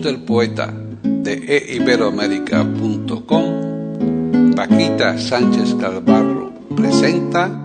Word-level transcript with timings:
Del 0.00 0.20
poeta 0.20 0.72
de 1.02 1.74
eiberoamérica.com, 1.74 4.54
Paquita 4.54 5.18
Sánchez 5.18 5.74
Calvarro 5.74 6.52
presenta 6.74 7.62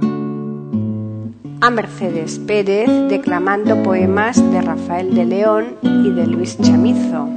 a 1.61 1.69
Mercedes 1.69 2.39
Pérez 2.39 2.89
declamando 3.09 3.81
poemas 3.83 4.35
de 4.51 4.61
Rafael 4.61 5.15
de 5.15 5.25
León 5.25 5.77
y 5.81 6.11
de 6.11 6.27
Luis 6.27 6.57
Chamizo. 6.61 7.29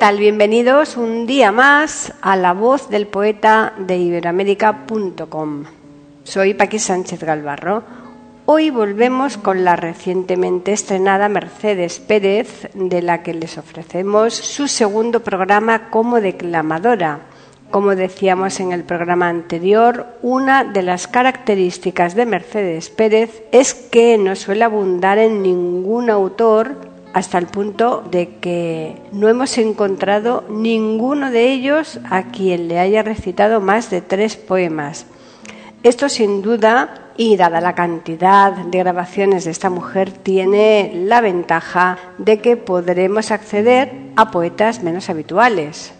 Bienvenidos 0.00 0.96
un 0.96 1.26
día 1.26 1.52
más 1.52 2.12
a 2.20 2.34
la 2.34 2.52
voz 2.52 2.88
del 2.90 3.06
poeta 3.06 3.74
de 3.78 3.96
iberoamérica.com. 3.96 5.64
Soy 6.24 6.54
Paqui 6.54 6.80
Sánchez 6.80 7.22
Galvarro. 7.22 7.84
Hoy 8.44 8.70
volvemos 8.70 9.36
con 9.36 9.62
la 9.62 9.76
recientemente 9.76 10.72
estrenada 10.72 11.28
Mercedes 11.28 12.00
Pérez, 12.00 12.70
de 12.74 13.02
la 13.02 13.22
que 13.22 13.34
les 13.34 13.56
ofrecemos 13.56 14.34
su 14.34 14.66
segundo 14.66 15.20
programa 15.20 15.90
como 15.90 16.20
declamadora. 16.20 17.20
Como 17.70 17.94
decíamos 17.94 18.58
en 18.58 18.72
el 18.72 18.82
programa 18.82 19.28
anterior, 19.28 20.06
una 20.22 20.64
de 20.64 20.82
las 20.82 21.06
características 21.06 22.16
de 22.16 22.26
Mercedes 22.26 22.90
Pérez 22.90 23.44
es 23.52 23.74
que 23.74 24.18
no 24.18 24.34
suele 24.34 24.64
abundar 24.64 25.18
en 25.18 25.42
ningún 25.42 26.10
autor 26.10 26.89
hasta 27.12 27.38
el 27.38 27.46
punto 27.46 28.04
de 28.10 28.36
que 28.40 28.96
no 29.12 29.28
hemos 29.28 29.58
encontrado 29.58 30.44
ninguno 30.48 31.30
de 31.30 31.52
ellos 31.52 32.00
a 32.08 32.24
quien 32.24 32.68
le 32.68 32.78
haya 32.78 33.02
recitado 33.02 33.60
más 33.60 33.90
de 33.90 34.00
tres 34.00 34.36
poemas. 34.36 35.06
Esto 35.82 36.08
sin 36.08 36.42
duda, 36.42 37.12
y 37.16 37.36
dada 37.36 37.60
la 37.60 37.74
cantidad 37.74 38.52
de 38.52 38.78
grabaciones 38.78 39.44
de 39.44 39.50
esta 39.50 39.70
mujer, 39.70 40.10
tiene 40.10 40.92
la 40.94 41.20
ventaja 41.20 41.98
de 42.18 42.38
que 42.40 42.56
podremos 42.56 43.30
acceder 43.30 43.92
a 44.16 44.30
poetas 44.30 44.82
menos 44.82 45.10
habituales. 45.10 45.92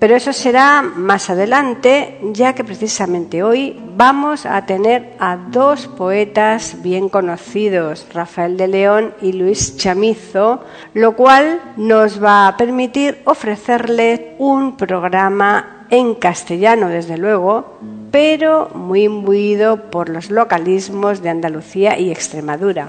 Pero 0.00 0.16
eso 0.16 0.32
será 0.32 0.80
más 0.80 1.28
adelante, 1.28 2.18
ya 2.32 2.54
que 2.54 2.64
precisamente 2.64 3.42
hoy 3.42 3.78
vamos 3.96 4.46
a 4.46 4.64
tener 4.64 5.12
a 5.18 5.36
dos 5.36 5.88
poetas 5.88 6.76
bien 6.80 7.10
conocidos, 7.10 8.06
Rafael 8.14 8.56
de 8.56 8.66
León 8.66 9.14
y 9.20 9.34
Luis 9.34 9.76
Chamizo, 9.76 10.64
lo 10.94 11.16
cual 11.16 11.60
nos 11.76 12.24
va 12.24 12.48
a 12.48 12.56
permitir 12.56 13.18
ofrecerles 13.26 14.22
un 14.38 14.78
programa 14.78 15.84
en 15.90 16.14
castellano, 16.14 16.88
desde 16.88 17.18
luego, 17.18 17.76
pero 18.10 18.70
muy 18.74 19.02
imbuido 19.02 19.90
por 19.90 20.08
los 20.08 20.30
localismos 20.30 21.20
de 21.20 21.28
Andalucía 21.28 21.98
y 21.98 22.10
Extremadura. 22.10 22.88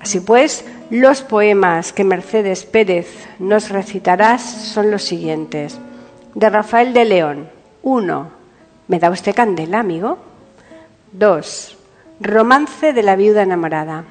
Así 0.00 0.18
pues, 0.18 0.64
los 0.90 1.22
poemas 1.22 1.92
que 1.92 2.02
Mercedes 2.02 2.64
Pérez 2.64 3.06
nos 3.38 3.68
recitará 3.68 4.38
son 4.38 4.90
los 4.90 5.04
siguientes 5.04 5.78
de 6.38 6.50
Rafael 6.50 6.92
de 6.92 7.04
León. 7.04 7.48
1. 7.82 8.30
¿Me 8.86 9.00
da 9.00 9.10
usted 9.10 9.34
candela, 9.34 9.80
amigo? 9.80 10.18
2. 11.10 11.76
Romance 12.20 12.92
de 12.92 13.02
la 13.02 13.16
viuda 13.16 13.42
enamorada. 13.42 14.04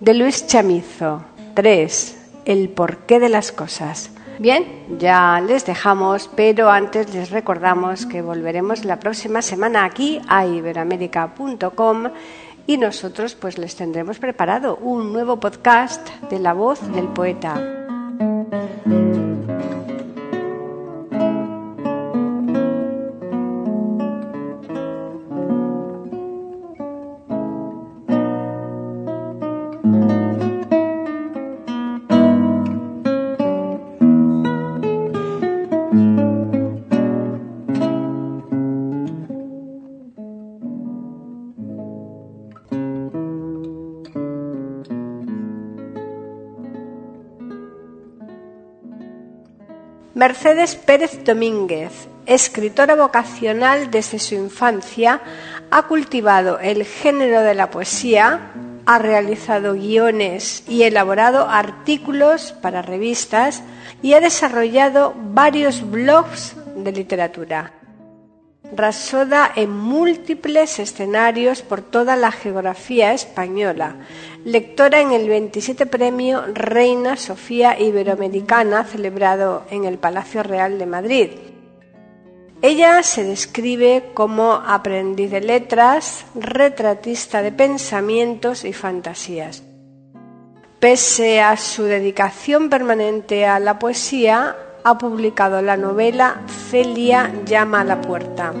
De 0.00 0.14
Luis 0.14 0.46
Chamizo. 0.46 1.22
3. 1.52 2.30
El 2.46 2.70
porqué 2.70 3.20
de 3.20 3.28
las 3.28 3.52
cosas. 3.52 4.10
Bien, 4.38 4.64
ya 4.98 5.38
les 5.46 5.66
dejamos, 5.66 6.30
pero 6.34 6.70
antes 6.70 7.12
les 7.12 7.30
recordamos 7.30 8.06
que 8.06 8.22
volveremos 8.22 8.86
la 8.86 8.98
próxima 8.98 9.42
semana 9.42 9.84
aquí 9.84 10.22
a 10.26 10.46
iberoamérica.com 10.46 12.04
y 12.66 12.78
nosotros 12.78 13.34
pues 13.34 13.58
les 13.58 13.76
tendremos 13.76 14.18
preparado 14.18 14.76
un 14.76 15.12
nuevo 15.12 15.38
podcast 15.38 16.08
de 16.30 16.38
la 16.38 16.54
voz 16.54 16.80
del 16.94 17.08
poeta. 17.08 17.83
Mercedes 50.24 50.74
Pérez 50.74 51.22
Domínguez, 51.22 52.08
escritora 52.24 52.94
vocacional 52.96 53.90
desde 53.90 54.18
su 54.18 54.34
infancia, 54.34 55.20
ha 55.70 55.82
cultivado 55.82 56.58
el 56.60 56.86
género 56.86 57.42
de 57.42 57.54
la 57.54 57.68
poesía, 57.68 58.40
ha 58.86 58.98
realizado 58.98 59.74
guiones 59.74 60.64
y 60.66 60.84
elaborado 60.84 61.46
artículos 61.46 62.54
para 62.62 62.80
revistas 62.80 63.62
y 64.00 64.14
ha 64.14 64.20
desarrollado 64.20 65.12
varios 65.14 65.90
blogs 65.90 66.56
de 66.74 66.92
literatura. 66.92 67.74
Rasoda 68.74 69.52
en 69.54 69.70
múltiples 69.70 70.78
escenarios 70.78 71.60
por 71.60 71.82
toda 71.82 72.16
la 72.16 72.32
geografía 72.32 73.12
española, 73.12 73.96
lectora 74.44 75.00
en 75.00 75.12
el 75.12 75.28
27 75.28 75.86
Premio 75.86 76.42
Reina 76.52 77.16
Sofía 77.16 77.80
Iberoamericana 77.80 78.84
celebrado 78.84 79.64
en 79.70 79.84
el 79.84 79.98
Palacio 79.98 80.42
Real 80.42 80.78
de 80.78 80.86
Madrid. 80.86 81.30
Ella 82.60 83.02
se 83.02 83.24
describe 83.24 84.10
como 84.14 84.52
aprendiz 84.52 85.30
de 85.30 85.40
letras, 85.40 86.24
retratista 86.34 87.42
de 87.42 87.52
pensamientos 87.52 88.64
y 88.64 88.72
fantasías. 88.72 89.62
Pese 90.78 91.40
a 91.40 91.56
su 91.56 91.84
dedicación 91.84 92.68
permanente 92.68 93.46
a 93.46 93.58
la 93.58 93.78
poesía, 93.78 94.56
ha 94.82 94.98
publicado 94.98 95.62
la 95.62 95.78
novela 95.78 96.42
Celia 96.70 97.32
llama 97.46 97.80
a 97.80 97.84
la 97.84 98.00
puerta. 98.02 98.52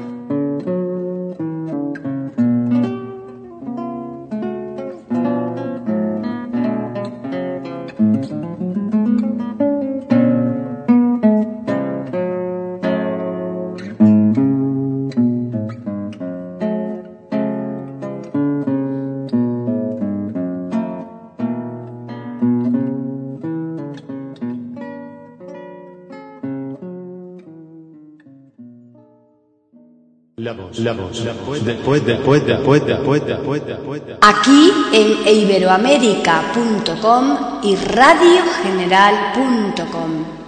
Aquí 34.20 34.72
en 34.92 35.28
iberoamérica.com 35.28 37.36
y 37.62 37.76
radiogeneral.com. 37.76 40.43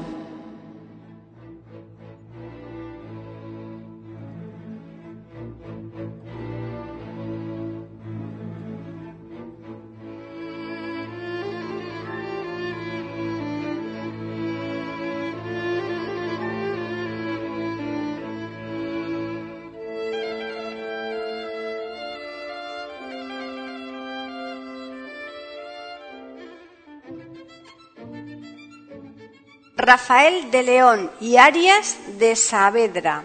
Rafael 29.87 30.51
de 30.51 30.65
León 30.65 31.13
y 31.21 31.37
Arias 31.37 31.97
de 32.19 32.35
Saavedra, 32.35 33.23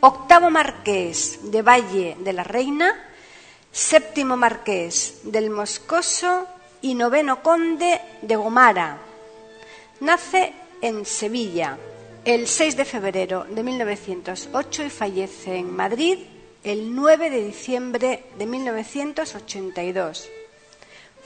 octavo 0.00 0.50
marqués 0.50 1.50
de 1.50 1.62
Valle 1.62 2.14
de 2.20 2.34
la 2.34 2.44
Reina, 2.44 2.92
séptimo 3.72 4.36
marqués 4.36 5.20
del 5.24 5.48
Moscoso 5.48 6.46
y 6.82 6.94
noveno 6.94 7.42
conde 7.42 8.02
de 8.20 8.36
Gomara. 8.36 8.98
Nace 10.00 10.52
en 10.82 11.06
Sevilla 11.06 11.78
el 12.22 12.48
6 12.48 12.76
de 12.76 12.84
febrero 12.84 13.46
de 13.48 13.62
1908 13.62 14.84
y 14.84 14.90
fallece 14.90 15.56
en 15.56 15.74
Madrid 15.74 16.18
el 16.64 16.94
9 16.94 17.30
de 17.30 17.46
diciembre 17.46 18.24
de 18.36 18.44
1982. 18.44 20.28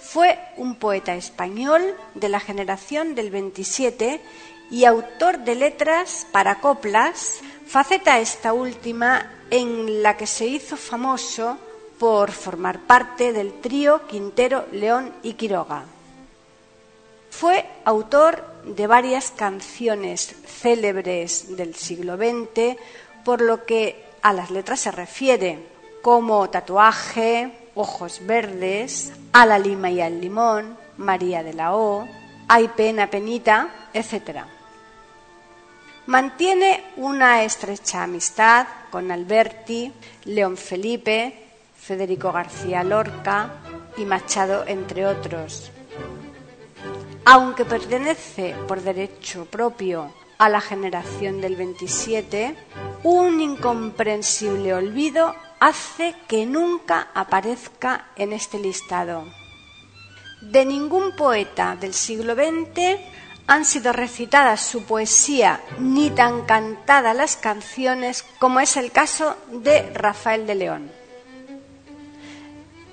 Fue 0.02 0.38
un 0.56 0.75
poeta 0.75 1.14
español 1.14 1.96
de 2.14 2.28
la 2.28 2.40
generación 2.40 3.14
del 3.14 3.31
27 3.31 4.20
y 4.70 4.84
autor 4.84 5.38
de 5.38 5.54
letras 5.54 6.26
para 6.32 6.60
coplas, 6.60 7.38
faceta 7.66 8.19
esta 8.19 8.52
última 8.52 9.31
en 9.50 10.02
la 10.02 10.16
que 10.16 10.26
se 10.26 10.46
hizo 10.46 10.76
famoso 10.76 11.56
por 11.99 12.32
formar 12.32 12.81
parte 12.81 13.32
del 13.32 13.60
trío 13.60 14.06
Quintero, 14.06 14.66
León 14.72 15.12
y 15.22 15.34
Quiroga. 15.34 15.84
Fue 17.31 17.64
autor 17.84 18.44
de 18.64 18.87
varias 18.87 19.31
canciones 19.31 20.34
célebres 20.46 21.56
del 21.56 21.75
siglo 21.75 22.16
XX, 22.16 22.76
por 23.25 23.40
lo 23.40 23.64
que 23.64 24.05
a 24.20 24.32
las 24.32 24.50
letras 24.50 24.81
se 24.81 24.90
refiere, 24.90 25.66
como 26.02 26.50
Tatuaje, 26.50 27.61
Ojos 27.74 28.20
Verdes, 28.24 29.12
A 29.32 29.46
la 29.46 29.58
Lima 29.58 29.90
y 29.90 30.00
al 30.00 30.20
Limón, 30.20 30.76
María 30.98 31.42
de 31.42 31.54
la 31.54 31.74
O, 31.74 32.06
Hay 32.48 32.69
Pena, 32.69 33.08
Penita, 33.08 33.88
etc. 33.94 34.44
Mantiene 36.06 36.84
una 36.96 37.44
estrecha 37.44 38.02
amistad 38.02 38.66
con 38.90 39.10
Alberti, 39.10 39.92
León 40.24 40.56
Felipe, 40.56 41.48
Federico 41.76 42.30
García 42.32 42.84
Lorca 42.84 43.50
y 43.96 44.04
Machado, 44.04 44.64
entre 44.66 45.06
otros. 45.06 45.70
Aunque 47.24 47.64
pertenece 47.64 48.54
por 48.66 48.82
derecho 48.82 49.46
propio 49.46 50.12
a 50.38 50.48
la 50.48 50.60
generación 50.60 51.40
del 51.40 51.54
27, 51.54 52.56
un 53.04 53.40
incomprensible 53.40 54.74
olvido 54.74 55.34
hace 55.62 56.16
que 56.26 56.44
nunca 56.44 57.06
aparezca 57.14 58.06
en 58.16 58.32
este 58.32 58.58
listado. 58.58 59.24
De 60.40 60.64
ningún 60.64 61.14
poeta 61.14 61.76
del 61.76 61.94
siglo 61.94 62.34
XX 62.34 62.98
han 63.46 63.64
sido 63.64 63.92
recitadas 63.92 64.60
su 64.60 64.82
poesía 64.82 65.60
ni 65.78 66.10
tan 66.10 66.46
cantadas 66.46 67.14
las 67.14 67.36
canciones 67.36 68.24
como 68.40 68.58
es 68.58 68.76
el 68.76 68.90
caso 68.90 69.36
de 69.52 69.88
Rafael 69.94 70.48
de 70.48 70.54
León. 70.56 70.90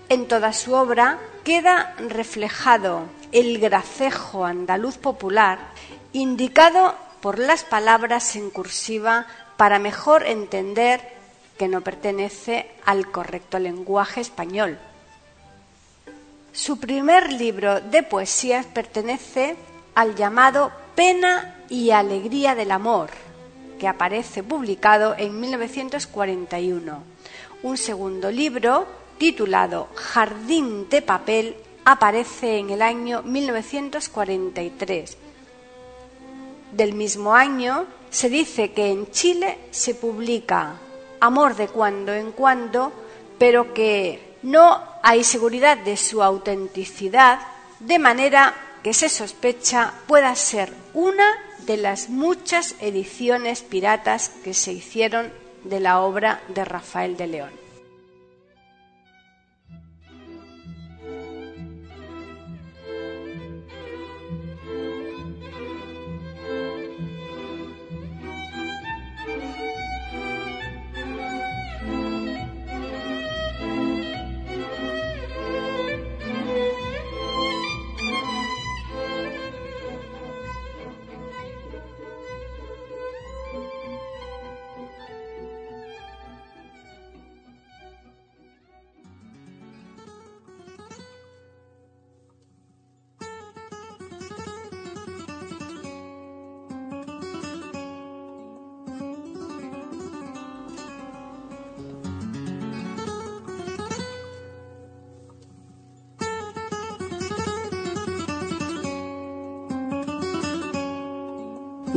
En 0.07 0.27
toda 0.27 0.53
su 0.53 0.75
obra 0.75 1.17
queda 1.43 1.95
reflejado 1.97 3.07
el 3.31 3.57
gracejo 3.57 4.45
andaluz 4.45 4.99
popular 4.99 5.57
indicado 6.13 6.93
por 7.19 7.39
las 7.39 7.63
palabras 7.63 8.35
en 8.35 8.51
cursiva 8.51 9.25
para 9.57 9.79
mejor 9.79 10.23
entender 10.27 11.18
que 11.59 11.67
no 11.67 11.81
pertenece 11.81 12.71
al 12.85 13.11
correcto 13.11 13.59
lenguaje 13.59 14.21
español. 14.21 14.79
Su 16.53 16.79
primer 16.79 17.33
libro 17.33 17.81
de 17.81 18.01
poesías 18.01 18.65
pertenece 18.65 19.57
al 19.93 20.15
llamado 20.15 20.71
Pena 20.95 21.57
y 21.67 21.91
Alegría 21.91 22.55
del 22.55 22.71
Amor, 22.71 23.09
que 23.77 23.89
aparece 23.89 24.41
publicado 24.41 25.15
en 25.17 25.37
1941. 25.37 27.03
Un 27.63 27.77
segundo 27.77 28.31
libro, 28.31 28.87
titulado 29.17 29.89
Jardín 29.95 30.87
de 30.87 31.01
Papel, 31.01 31.57
aparece 31.83 32.59
en 32.59 32.69
el 32.69 32.81
año 32.81 33.21
1943. 33.23 35.17
Del 36.71 36.93
mismo 36.93 37.35
año 37.35 37.85
se 38.09 38.29
dice 38.29 38.71
que 38.71 38.91
en 38.91 39.11
Chile 39.11 39.57
se 39.71 39.93
publica 39.93 40.79
Amor 41.19 41.55
de 41.55 41.67
cuando 41.67 42.13
en 42.13 42.31
cuando, 42.31 42.91
pero 43.37 43.73
que 43.73 44.37
no 44.43 44.81
hay 45.03 45.23
seguridad 45.23 45.77
de 45.77 45.97
su 45.97 46.23
autenticidad, 46.23 47.39
de 47.79 47.99
manera 47.99 48.53
que 48.83 48.93
se 48.93 49.09
sospecha 49.09 49.93
pueda 50.07 50.33
ser 50.35 50.73
una 50.93 51.25
de 51.65 51.77
las 51.77 52.09
muchas 52.09 52.75
ediciones 52.79 53.61
piratas 53.61 54.29
que 54.43 54.53
se 54.53 54.71
hicieron 54.71 55.31
de 55.63 55.79
la 55.79 56.01
obra 56.01 56.41
de 56.47 56.65
Rafael 56.65 57.17
de 57.17 57.27
León. 57.27 57.58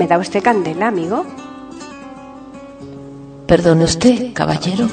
¿Me 0.03 0.09
da 0.09 0.19
usted 0.19 0.43
candela, 0.43 0.89
amigo? 0.89 1.25
Perdone 3.47 3.85
usted, 3.85 4.33
caballero. 4.33 4.89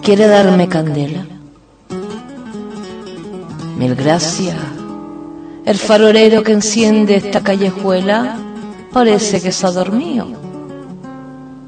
¿Quiere 0.00 0.28
darme 0.28 0.68
candela? 0.68 1.26
Mil 3.76 3.96
gracias. 3.96 4.56
El 5.64 5.76
farolero 5.76 6.44
que 6.44 6.52
enciende 6.52 7.16
esta 7.16 7.40
callejuela 7.40 8.38
parece 8.92 9.42
que 9.42 9.50
se 9.50 9.66
ha 9.66 9.72
dormido. 9.72 10.28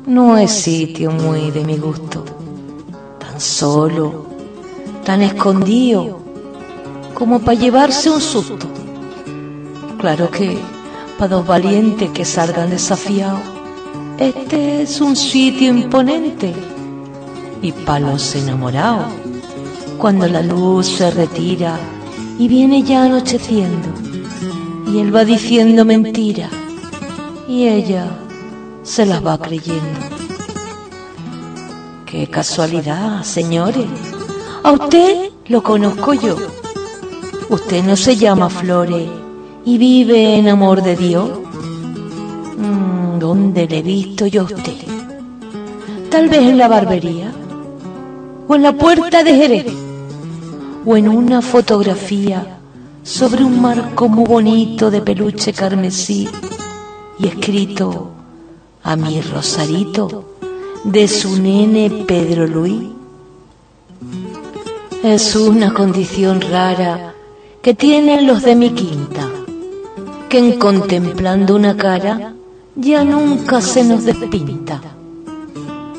No 0.06 0.38
es 0.38 0.52
sitio 0.52 1.10
muy 1.10 1.50
de 1.50 1.64
mi 1.64 1.76
gusto. 1.76 2.24
Tan 3.18 3.40
solo, 3.40 4.26
tan 5.04 5.22
escondido, 5.22 6.20
como 7.14 7.40
para 7.40 7.58
llevarse 7.58 8.10
un 8.10 8.20
susto. 8.20 8.68
Claro 9.98 10.30
que 10.30 10.56
para 11.22 11.36
dos 11.36 11.46
valientes 11.46 12.10
que 12.10 12.24
salgan 12.24 12.70
desafiados. 12.70 13.38
Este 14.18 14.82
es 14.82 15.00
un 15.00 15.14
sitio 15.14 15.70
imponente. 15.70 16.52
Y 17.62 17.70
para 17.70 18.00
los 18.00 18.34
enamorados, 18.34 19.06
cuando 19.98 20.26
la 20.26 20.42
luz 20.42 20.88
se 20.88 21.12
retira 21.12 21.78
y 22.40 22.48
viene 22.48 22.82
ya 22.82 23.04
anocheciendo, 23.04 23.88
y 24.88 24.98
él 24.98 25.14
va 25.14 25.24
diciendo 25.24 25.84
mentiras, 25.84 26.50
y 27.46 27.68
ella 27.68 28.08
se 28.82 29.06
las 29.06 29.24
va 29.24 29.38
creyendo. 29.38 30.00
Qué 32.04 32.26
casualidad, 32.26 33.22
señores. 33.22 33.86
A 34.64 34.72
usted 34.72 35.30
lo 35.46 35.62
conozco 35.62 36.14
yo. 36.14 36.34
Usted 37.48 37.84
no 37.84 37.94
se 37.94 38.16
llama 38.16 38.50
Flores 38.50 39.21
y 39.64 39.78
vive 39.78 40.36
en 40.36 40.48
amor 40.48 40.82
de 40.82 40.96
Dios. 40.96 41.30
Mm, 42.58 43.18
¿Dónde 43.18 43.66
le 43.66 43.78
he 43.78 43.82
visto 43.82 44.26
yo 44.26 44.42
a 44.42 44.44
usted? 44.44 44.76
Tal 46.10 46.28
vez 46.28 46.40
en 46.40 46.58
la 46.58 46.68
barbería, 46.68 47.32
o 48.48 48.54
en 48.54 48.62
la 48.62 48.72
puerta 48.72 49.22
de 49.22 49.34
Jerez, 49.34 49.72
o 50.84 50.96
en 50.96 51.08
una 51.08 51.40
fotografía 51.40 52.58
sobre 53.02 53.44
un 53.44 53.60
marco 53.60 54.08
muy 54.08 54.26
bonito 54.26 54.90
de 54.90 55.00
peluche 55.00 55.52
carmesí 55.52 56.28
y 57.18 57.26
escrito 57.26 58.10
a 58.82 58.96
mi 58.96 59.20
Rosarito 59.20 60.36
de 60.84 61.08
su 61.08 61.40
nene 61.40 62.04
Pedro 62.06 62.46
Luis. 62.46 62.90
Es 65.02 65.34
una 65.34 65.72
condición 65.72 66.40
rara 66.40 67.14
que 67.60 67.74
tienen 67.74 68.26
los 68.26 68.42
de 68.42 68.56
mi 68.56 68.70
quinta, 68.70 69.30
que 70.32 70.38
en 70.38 70.58
contemplando 70.58 71.54
una 71.54 71.76
cara 71.76 72.32
ya 72.74 73.04
nunca 73.04 73.60
se 73.60 73.84
nos 73.84 74.04
despinta. 74.04 74.80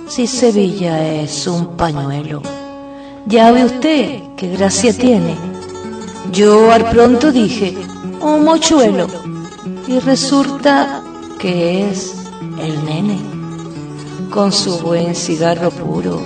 Si 0.08 0.26
Sevilla 0.26 1.08
es 1.22 1.46
un 1.46 1.78
pañuelo, 1.78 2.42
ya 3.28 3.52
ve 3.52 3.64
usted 3.66 4.24
qué 4.36 4.48
gracia 4.48 4.92
tiene. 4.92 5.36
Yo 6.32 6.72
al 6.72 6.90
pronto 6.90 7.32
dije, 7.32 7.78
un 8.22 8.44
mochuelo, 8.44 9.06
y 9.88 10.00
resulta 10.00 11.04
que 11.38 11.88
es 11.88 12.16
el 12.60 12.84
nene, 12.86 13.20
con 14.32 14.52
su 14.52 14.80
buen 14.80 15.14
cigarro 15.14 15.70
puro, 15.70 16.20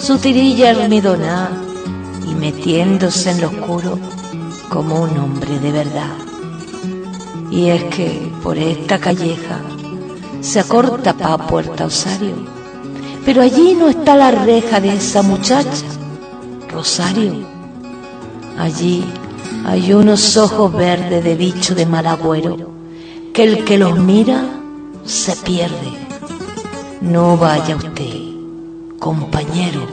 su 0.00 0.16
tirilla 0.16 0.70
almidonada 0.70 1.50
y 2.26 2.34
metiéndose 2.34 3.32
en 3.32 3.42
lo 3.42 3.48
oscuro 3.48 3.98
como 4.70 5.02
un 5.02 5.18
hombre 5.18 5.58
de 5.58 5.70
verdad. 5.70 6.31
Y 7.52 7.68
es 7.68 7.84
que 7.84 8.32
por 8.42 8.56
esta 8.56 8.98
calleja 8.98 9.60
se 10.40 10.58
acorta 10.58 11.12
pa' 11.12 11.46
Puerta 11.46 11.84
Osario, 11.84 12.34
pero 13.26 13.42
allí 13.42 13.74
no 13.74 13.88
está 13.90 14.16
la 14.16 14.30
reja 14.30 14.80
de 14.80 14.94
esa 14.94 15.20
muchacha, 15.20 15.84
Rosario. 16.70 17.34
Allí 18.58 19.04
hay 19.66 19.92
unos 19.92 20.38
ojos 20.38 20.72
verdes 20.72 21.22
de 21.22 21.36
bicho 21.36 21.74
de 21.74 21.84
mal 21.84 22.06
agüero, 22.06 22.56
que 23.34 23.44
el 23.44 23.64
que 23.64 23.76
los 23.76 23.98
mira 23.98 24.42
se 25.04 25.36
pierde. 25.36 25.92
No 27.02 27.36
vaya 27.36 27.76
usted, 27.76 28.16
compañero. 28.98 29.86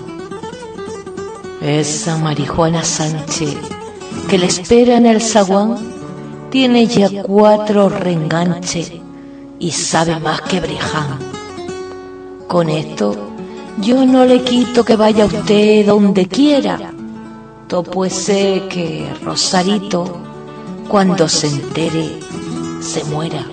Esa 1.61 2.17
marihuana 2.17 2.85
Sánchez 2.85 3.57
que 4.29 4.37
le 4.37 4.45
espera 4.45 4.95
en 4.95 5.07
el 5.07 5.21
zaguán 5.21 5.98
tiene 6.49 6.87
ya 6.87 7.23
cuatro 7.23 7.89
reenganches 7.89 8.91
y 9.59 9.71
sabe 9.71 10.19
más 10.19 10.41
que 10.41 10.59
Breján. 10.59 11.19
Con 12.47 12.69
esto 12.69 13.15
yo 13.81 14.05
no 14.05 14.25
le 14.25 14.41
quito 14.43 14.83
que 14.83 14.95
vaya 14.95 15.25
usted 15.25 15.85
donde 15.85 16.27
quiera. 16.27 16.91
To 17.67 17.83
puede 17.83 18.09
ser 18.09 18.67
que 18.67 19.07
Rosarito, 19.23 20.05
cuando 20.87 21.29
se 21.29 21.47
entere, 21.47 22.19
se 22.81 23.03
muera. 23.03 23.45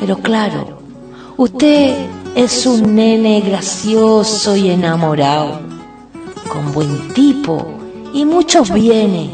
Pero 0.00 0.16
claro, 0.18 0.78
usted 1.36 1.94
es 2.34 2.64
un 2.64 2.94
nene 2.94 3.42
gracioso 3.42 4.56
y 4.56 4.70
enamorado, 4.70 5.60
con 6.50 6.72
buen 6.72 7.12
tipo 7.12 7.62
y 8.14 8.24
muchos 8.24 8.72
bienes, 8.72 9.30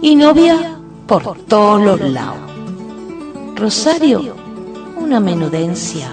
y 0.00 0.16
novia 0.16 0.77
por 1.08 1.38
todos 1.38 1.82
los 1.82 2.00
lados. 2.00 2.36
Rosario, 3.56 4.36
una 5.00 5.20
menudencia, 5.20 6.10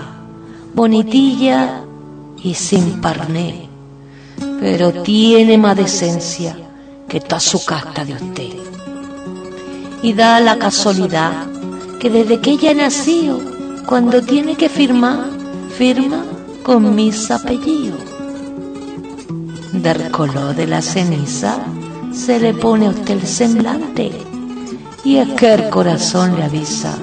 bonitilla 0.73 1.83
y 2.41 2.53
sin 2.53 3.01
parné, 3.01 3.67
pero 4.61 4.93
tiene 5.03 5.57
más 5.57 5.75
decencia 5.75 6.57
que 7.09 7.19
toda 7.19 7.41
su 7.41 7.63
casta 7.65 8.05
de 8.05 8.13
usted. 8.13 8.53
Y 10.01 10.13
da 10.13 10.39
la 10.39 10.57
casualidad 10.57 11.45
que 11.99 12.09
desde 12.09 12.39
que 12.39 12.51
ella 12.51 12.73
nació, 12.73 13.39
cuando 13.85 14.21
tiene 14.21 14.55
que 14.55 14.69
firmar, 14.69 15.27
firma 15.77 16.23
con 16.63 16.95
mis 16.95 17.29
apellidos. 17.31 17.99
Del 19.73 20.09
color 20.09 20.55
de 20.55 20.67
la 20.67 20.81
ceniza 20.81 21.57
se 22.13 22.39
le 22.39 22.53
pone 22.53 22.87
a 22.87 22.91
usted 22.91 23.15
el 23.15 23.27
semblante 23.27 24.34
y 25.05 25.17
es 25.17 25.29
que 25.33 25.53
el 25.53 25.69
corazón 25.69 26.35
le 26.35 26.43
avisa 26.43 26.97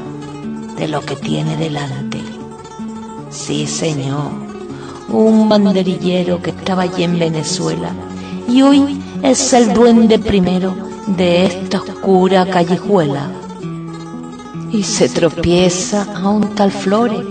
de 0.76 0.88
lo 0.88 1.00
que 1.02 1.14
tiene 1.14 1.56
delante. 1.56 2.20
Sí, 3.30 3.68
señor, 3.68 4.32
un 5.08 5.48
banderillero 5.48 6.42
que 6.42 6.50
estaba 6.50 6.82
allí 6.82 7.04
en 7.04 7.16
Venezuela 7.18 7.92
y 8.48 8.60
hoy 8.62 9.00
es 9.22 9.52
el 9.52 9.72
duende 9.72 10.18
primero 10.18 10.74
de 11.06 11.46
esta 11.46 11.80
oscura 11.80 12.44
callejuela. 12.44 13.30
Y 14.72 14.82
se 14.82 15.08
tropieza 15.08 16.06
a 16.14 16.28
un 16.28 16.56
tal 16.56 16.72
Flores, 16.72 17.24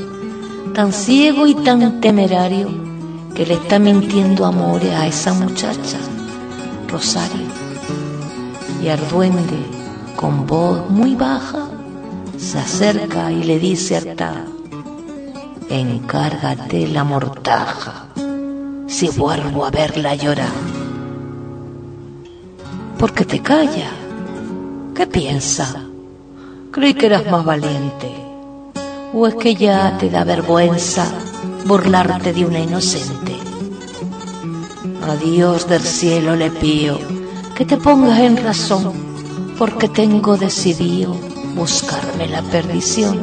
tan 0.74 0.94
ciego 0.94 1.48
y 1.48 1.56
tan 1.56 2.00
temerario, 2.00 2.70
que 3.36 3.46
le 3.46 3.56
está 3.56 3.78
mintiendo 3.78 4.46
amores 4.46 4.94
a 4.94 5.08
esa 5.08 5.34
muchacha, 5.34 5.98
Rosario. 6.88 7.48
Y 8.82 8.88
al 8.88 9.06
duende, 9.10 9.81
con 10.22 10.46
voz 10.46 10.88
muy 10.88 11.16
baja, 11.16 11.68
se 12.38 12.60
acerca 12.60 13.32
y 13.32 13.44
le 13.44 13.58
dice 13.58 13.98
harta, 13.98 14.46
encárgate 15.68 16.88
la 16.88 17.04
mortaja, 17.04 18.06
si 18.88 19.10
vuelvo 19.10 19.66
a 19.66 19.72
verla 19.72 20.14
llorar. 20.14 20.54
¿Por 23.00 23.14
qué 23.14 23.26
te 23.26 23.42
calla? 23.42 23.90
¿Qué 24.94 25.08
piensa? 25.08 25.88
Creí 26.70 26.94
que 26.94 27.08
eras 27.08 27.26
más 27.32 27.44
valiente. 27.44 28.12
¿O 29.14 29.26
es 29.26 29.34
que 29.36 29.56
ya 29.56 29.98
te 29.98 30.12
da 30.12 30.24
vergüenza 30.24 31.12
burlarte 31.66 32.32
de 32.32 32.46
una 32.46 32.60
inocente? 32.60 33.36
A 35.02 35.16
Dios 35.16 35.68
del 35.68 35.82
cielo 35.82 36.36
le 36.36 36.52
pido 36.52 37.00
que 37.56 37.66
te 37.66 37.78
pongas 37.78 38.20
en 38.20 38.38
razón, 38.38 39.11
porque 39.62 39.90
tengo 39.90 40.38
decidido 40.38 41.16
buscarme 41.54 42.28
la 42.28 42.42
perdición. 42.42 43.22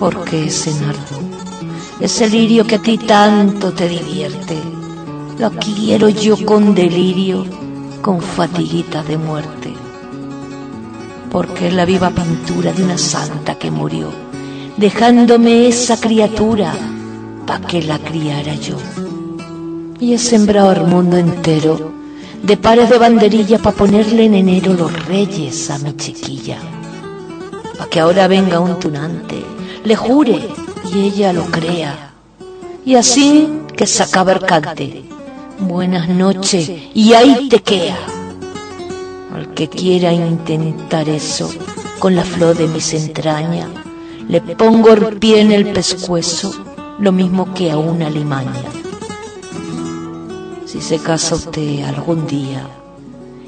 Porque 0.00 0.46
ese 0.46 0.74
nardo, 0.80 1.20
ese 2.00 2.28
lirio 2.28 2.66
que 2.66 2.74
a 2.74 2.82
ti 2.82 2.98
tanto 2.98 3.70
te 3.72 3.88
divierte, 3.88 4.58
lo 5.38 5.52
quiero 5.52 6.08
yo 6.08 6.44
con 6.44 6.74
delirio, 6.74 7.46
con 8.02 8.20
fatiguita 8.20 9.04
de 9.04 9.16
muerte. 9.16 9.72
Porque 11.30 11.68
es 11.68 11.72
la 11.72 11.84
viva 11.84 12.10
pintura 12.10 12.72
de 12.72 12.82
una 12.82 12.98
santa 12.98 13.54
que 13.54 13.70
murió, 13.70 14.10
dejándome 14.76 15.68
esa 15.68 16.00
criatura 16.00 16.74
pa' 17.46 17.60
que 17.60 17.80
la 17.80 18.00
criara 18.00 18.56
yo. 18.56 18.74
Y 20.00 20.14
he 20.14 20.18
sembrado 20.18 20.72
el 20.72 20.82
mundo 20.82 21.16
entero 21.16 21.99
de 22.42 22.56
pares 22.56 22.88
de 22.88 22.98
banderilla 22.98 23.58
pa' 23.58 23.72
ponerle 23.72 24.24
en 24.24 24.34
enero 24.34 24.72
los 24.72 25.06
reyes 25.06 25.70
a 25.70 25.78
mi 25.78 25.94
chiquilla. 25.96 26.58
Pa' 27.78 27.88
que 27.88 28.00
ahora 28.00 28.28
venga 28.28 28.60
un 28.60 28.78
tunante, 28.78 29.44
le 29.84 29.96
jure 29.96 30.48
y 30.92 31.00
ella 31.00 31.32
lo 31.32 31.44
crea. 31.46 32.12
Y 32.84 32.94
así 32.94 33.48
que 33.76 33.86
se 33.86 34.02
acabe 34.02 34.32
el 34.32 34.40
cante. 34.40 35.04
Buenas 35.58 36.08
noches 36.08 36.70
y 36.94 37.12
ahí 37.12 37.48
te 37.48 37.60
queda. 37.60 37.98
Al 39.34 39.52
que 39.54 39.68
quiera 39.68 40.12
intentar 40.12 41.08
eso 41.08 41.50
con 41.98 42.16
la 42.16 42.24
flor 42.24 42.56
de 42.56 42.66
mis 42.66 42.94
entrañas, 42.94 43.68
le 44.28 44.40
pongo 44.40 44.90
el 44.92 45.18
pie 45.18 45.40
en 45.40 45.52
el 45.52 45.66
pescuezo, 45.72 46.52
lo 46.98 47.12
mismo 47.12 47.52
que 47.52 47.70
a 47.70 47.76
una 47.76 48.08
limaña. 48.08 48.80
Si 50.70 50.80
se 50.80 51.00
casa 51.00 51.34
usted 51.34 51.82
algún 51.82 52.28
día 52.28 52.64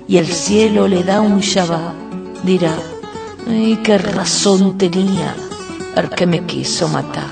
y 0.08 0.16
el 0.16 0.26
cielo 0.26 0.88
le 0.88 1.04
da 1.04 1.20
un 1.20 1.38
shabbat, 1.38 1.94
dirá, 2.42 2.74
ay, 3.46 3.78
qué 3.84 3.96
razón 3.96 4.76
tenía 4.76 5.32
el 5.94 6.10
que 6.10 6.26
me 6.26 6.44
quiso 6.46 6.88
matar. 6.88 7.30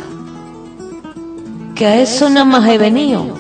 Que 1.75 1.87
a 1.87 2.01
eso 2.01 2.31
nada 2.31 2.45
más 2.45 2.69
he 2.69 2.79
venido, 2.79 3.35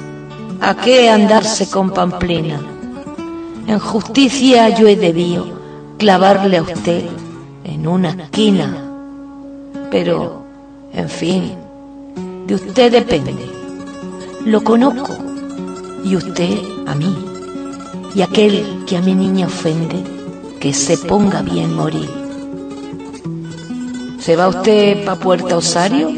a 0.60 0.74
qué 0.74 1.08
andarse 1.08 1.70
con 1.70 1.90
pamplina. 1.90 2.60
En 3.68 3.78
justicia 3.78 4.70
yo 4.70 4.88
he 4.88 4.96
debido 4.96 5.46
clavarle 5.98 6.56
a 6.56 6.62
usted 6.62 7.04
en 7.62 7.86
una 7.86 8.10
esquina, 8.10 8.76
pero, 9.88 10.42
en 10.92 11.08
fin, 11.08 11.54
de 12.48 12.56
usted 12.56 12.90
depende 12.90 13.60
lo 14.44 14.64
conozco 14.64 15.29
y 16.04 16.16
usted 16.16 16.58
a 16.86 16.94
mí. 16.94 17.16
Y 18.14 18.22
aquel 18.22 18.84
que 18.86 18.96
a 18.96 19.02
mi 19.02 19.14
niña 19.14 19.46
ofende, 19.46 20.02
que 20.58 20.72
se 20.72 20.96
ponga 20.96 21.42
bien 21.42 21.74
morir. 21.74 22.10
¿Se 24.18 24.36
va 24.36 24.48
usted 24.48 25.04
pa' 25.04 25.16
Puerta 25.16 25.56
Osario? 25.56 26.10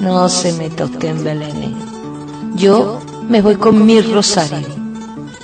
No 0.00 0.28
se 0.28 0.52
meta 0.52 0.84
usted 0.84 1.08
en 1.08 1.24
Belén. 1.24 1.74
Yo 2.56 3.00
me 3.28 3.40
voy 3.42 3.56
con 3.56 3.84
mi 3.86 4.00
rosario. 4.00 4.68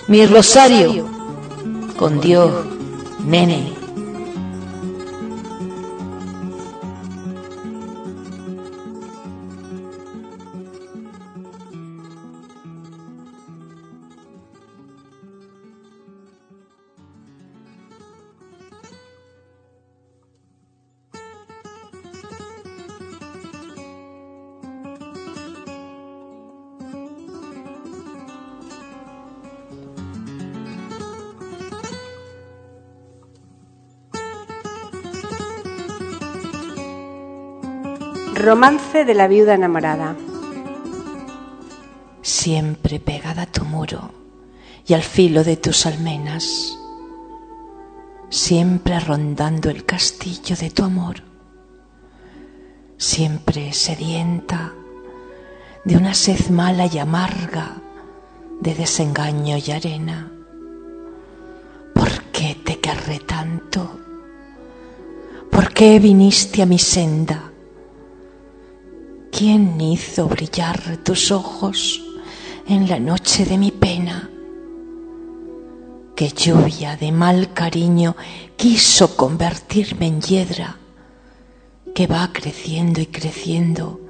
Mi 0.09 0.26
rosario. 0.26 1.07
Con 1.97 2.21
Dios, 2.21 2.50
nene. 3.25 3.82
Romance 38.43 39.05
de 39.05 39.15
la 39.15 39.29
viuda 39.29 39.55
enamorada. 39.55 40.17
Siempre 42.23 42.99
pegada 42.99 43.43
a 43.43 43.47
tu 43.47 43.65
muro 43.65 44.11
y 44.85 44.95
al 44.95 45.03
filo 45.03 45.45
de 45.45 45.57
tus 45.57 45.87
almenas, 45.87 46.77
siempre 48.31 48.99
rondando 48.99 49.71
el 49.71 49.85
castillo 49.85 50.57
de 50.57 50.71
tu 50.71 50.83
amor, 50.83 51.23
siempre 52.97 53.73
sedienta 53.73 54.73
de 55.85 55.97
una 55.97 56.13
sed 56.13 56.49
mala 56.49 56.87
y 56.87 56.99
amarga 56.99 57.77
de 58.61 58.75
desengaño 58.75 59.57
y 59.57 59.71
arena. 59.71 60.33
¿Por 61.95 62.25
qué 62.33 62.57
te 62.57 62.81
querré 62.81 63.21
tanto? 63.21 64.01
¿Por 65.49 65.73
qué 65.73 66.01
viniste 66.01 66.61
a 66.61 66.67
mi 66.67 66.81
senda? 66.81 67.51
¿Quién 69.45 69.81
hizo 69.81 70.29
brillar 70.29 70.99
tus 70.99 71.33
ojos 71.33 72.01
en 72.69 72.89
la 72.89 73.01
noche 73.01 73.45
de 73.45 73.59
mi 73.59 73.73
pena? 73.73 74.31
Que 76.15 76.29
lluvia 76.29 76.95
de 76.97 77.11
mal 77.11 77.53
cariño 77.53 78.15
quiso 78.57 79.17
convertirme 79.17 80.07
en 80.07 80.23
hiedra 80.23 80.77
que 81.93 82.07
va 82.07 82.31
creciendo 82.33 83.01
y 83.01 83.07
creciendo 83.07 84.01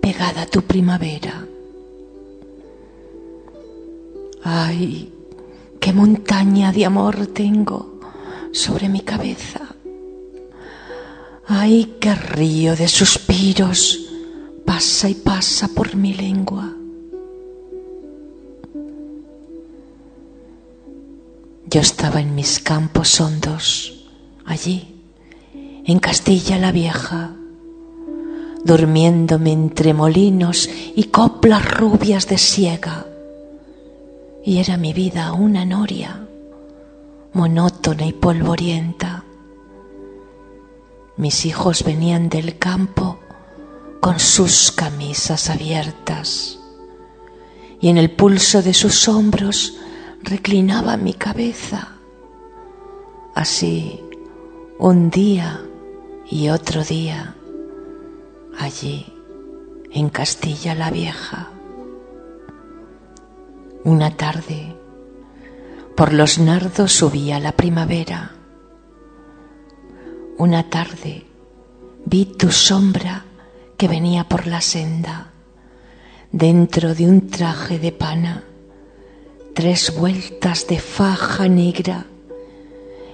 pegada 0.00 0.42
a 0.42 0.46
tu 0.46 0.62
primavera. 0.62 1.46
Ay, 4.42 5.12
qué 5.78 5.92
montaña 5.92 6.72
de 6.72 6.84
amor 6.84 7.28
tengo 7.28 8.00
sobre 8.50 8.88
mi 8.88 9.02
cabeza. 9.02 9.60
Ay, 11.46 11.94
qué 12.00 12.16
río 12.16 12.74
de 12.74 12.88
suspiros 12.88 14.03
pasa 14.74 15.08
y 15.08 15.14
pasa 15.14 15.68
por 15.68 15.94
mi 15.94 16.14
lengua. 16.14 16.74
Yo 21.70 21.80
estaba 21.80 22.20
en 22.20 22.34
mis 22.34 22.58
campos 22.58 23.20
hondos, 23.20 24.08
allí, 24.44 24.96
en 25.84 26.00
Castilla 26.00 26.58
la 26.58 26.72
Vieja, 26.72 27.36
durmiéndome 28.64 29.52
entre 29.52 29.94
molinos 29.94 30.68
y 30.96 31.04
coplas 31.04 31.64
rubias 31.70 32.26
de 32.26 32.38
siega. 32.38 33.06
Y 34.44 34.58
era 34.58 34.76
mi 34.76 34.92
vida 34.92 35.34
una 35.34 35.64
noria, 35.64 36.26
monótona 37.32 38.06
y 38.06 38.12
polvorienta. 38.12 39.22
Mis 41.16 41.46
hijos 41.46 41.84
venían 41.84 42.28
del 42.28 42.58
campo 42.58 43.20
con 44.04 44.20
sus 44.20 44.70
camisas 44.70 45.48
abiertas 45.48 46.58
y 47.80 47.88
en 47.88 47.96
el 47.96 48.10
pulso 48.10 48.60
de 48.60 48.74
sus 48.74 49.08
hombros 49.08 49.78
reclinaba 50.22 50.98
mi 50.98 51.14
cabeza. 51.14 51.88
Así, 53.34 54.02
un 54.78 55.08
día 55.08 55.62
y 56.30 56.50
otro 56.50 56.84
día, 56.84 57.34
allí, 58.58 59.10
en 59.90 60.10
Castilla 60.10 60.74
la 60.74 60.90
Vieja. 60.90 61.48
Una 63.84 64.18
tarde, 64.18 64.76
por 65.96 66.12
los 66.12 66.38
nardos 66.38 66.92
subía 66.92 67.40
la 67.40 67.52
primavera. 67.52 68.32
Una 70.36 70.68
tarde 70.68 71.26
vi 72.04 72.26
tu 72.26 72.50
sombra 72.50 73.24
que 73.76 73.88
venía 73.88 74.24
por 74.28 74.46
la 74.46 74.60
senda, 74.60 75.32
dentro 76.32 76.94
de 76.94 77.08
un 77.08 77.28
traje 77.28 77.78
de 77.78 77.92
pana, 77.92 78.44
tres 79.54 79.94
vueltas 79.96 80.66
de 80.66 80.78
faja 80.78 81.48
negra 81.48 82.06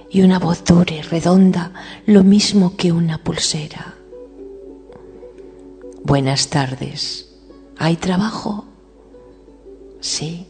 y 0.09 0.21
una 0.21 0.39
voz 0.39 0.63
dura 0.63 0.93
y 0.93 1.01
redonda, 1.01 1.71
lo 2.05 2.23
mismo 2.23 2.75
que 2.75 2.91
una 2.91 3.17
pulsera. 3.17 3.95
Buenas 6.03 6.49
tardes. 6.49 7.29
¿Hay 7.77 7.95
trabajo? 7.95 8.65
Sí. 9.99 10.47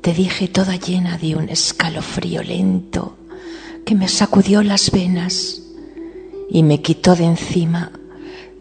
Te 0.00 0.14
dije 0.14 0.48
toda 0.48 0.76
llena 0.76 1.18
de 1.18 1.36
un 1.36 1.48
escalofrío 1.48 2.42
lento 2.42 3.16
que 3.84 3.94
me 3.94 4.08
sacudió 4.08 4.62
las 4.62 4.90
venas 4.90 5.62
y 6.48 6.62
me 6.62 6.80
quitó 6.80 7.14
de 7.14 7.24
encima 7.24 7.92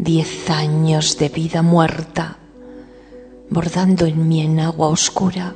diez 0.01 0.49
años 0.49 1.19
de 1.19 1.29
vida 1.29 1.61
muerta, 1.61 2.37
bordando 3.51 4.07
en 4.07 4.27
mí 4.27 4.41
en 4.41 4.59
agua 4.59 4.87
oscura 4.87 5.55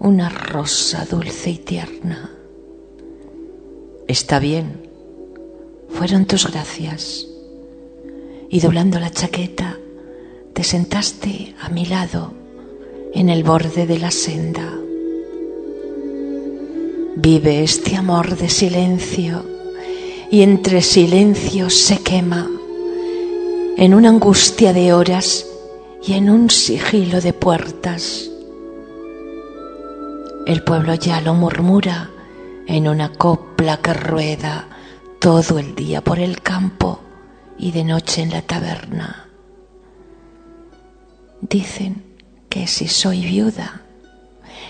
una 0.00 0.28
rosa 0.28 1.06
dulce 1.08 1.50
y 1.50 1.58
tierna. 1.58 2.30
Está 4.08 4.40
bien, 4.40 4.88
fueron 5.88 6.24
tus 6.24 6.50
gracias. 6.50 7.28
Y 8.48 8.58
doblando 8.58 8.98
la 8.98 9.10
chaqueta, 9.10 9.78
te 10.52 10.64
sentaste 10.64 11.54
a 11.60 11.68
mi 11.68 11.86
lado 11.86 12.34
en 13.14 13.28
el 13.28 13.44
borde 13.44 13.86
de 13.86 13.98
la 14.00 14.10
senda. 14.10 14.68
Vive 17.14 17.62
este 17.62 17.94
amor 17.94 18.36
de 18.36 18.48
silencio 18.48 19.44
y 20.28 20.42
entre 20.42 20.82
silencios 20.82 21.74
se 21.74 21.98
quema 21.98 22.50
en 23.76 23.94
una 23.94 24.08
angustia 24.08 24.72
de 24.72 24.92
horas 24.92 25.46
y 26.02 26.14
en 26.14 26.30
un 26.30 26.50
sigilo 26.50 27.20
de 27.20 27.32
puertas. 27.32 28.30
El 30.46 30.62
pueblo 30.64 30.94
ya 30.94 31.20
lo 31.20 31.34
murmura 31.34 32.10
en 32.66 32.88
una 32.88 33.12
copla 33.12 33.78
que 33.78 33.94
rueda 33.94 34.68
todo 35.20 35.58
el 35.58 35.74
día 35.74 36.02
por 36.02 36.18
el 36.18 36.40
campo 36.40 37.00
y 37.58 37.72
de 37.72 37.84
noche 37.84 38.22
en 38.22 38.30
la 38.30 38.42
taberna. 38.42 39.28
Dicen 41.40 42.02
que 42.48 42.66
si 42.66 42.88
soy 42.88 43.24
viuda 43.24 43.82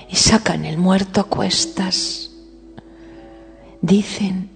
y 0.09 0.17
sacan 0.17 0.65
el 0.65 0.77
muerto 0.77 1.21
a 1.21 1.25
cuestas. 1.25 2.31
Dicen 3.81 4.50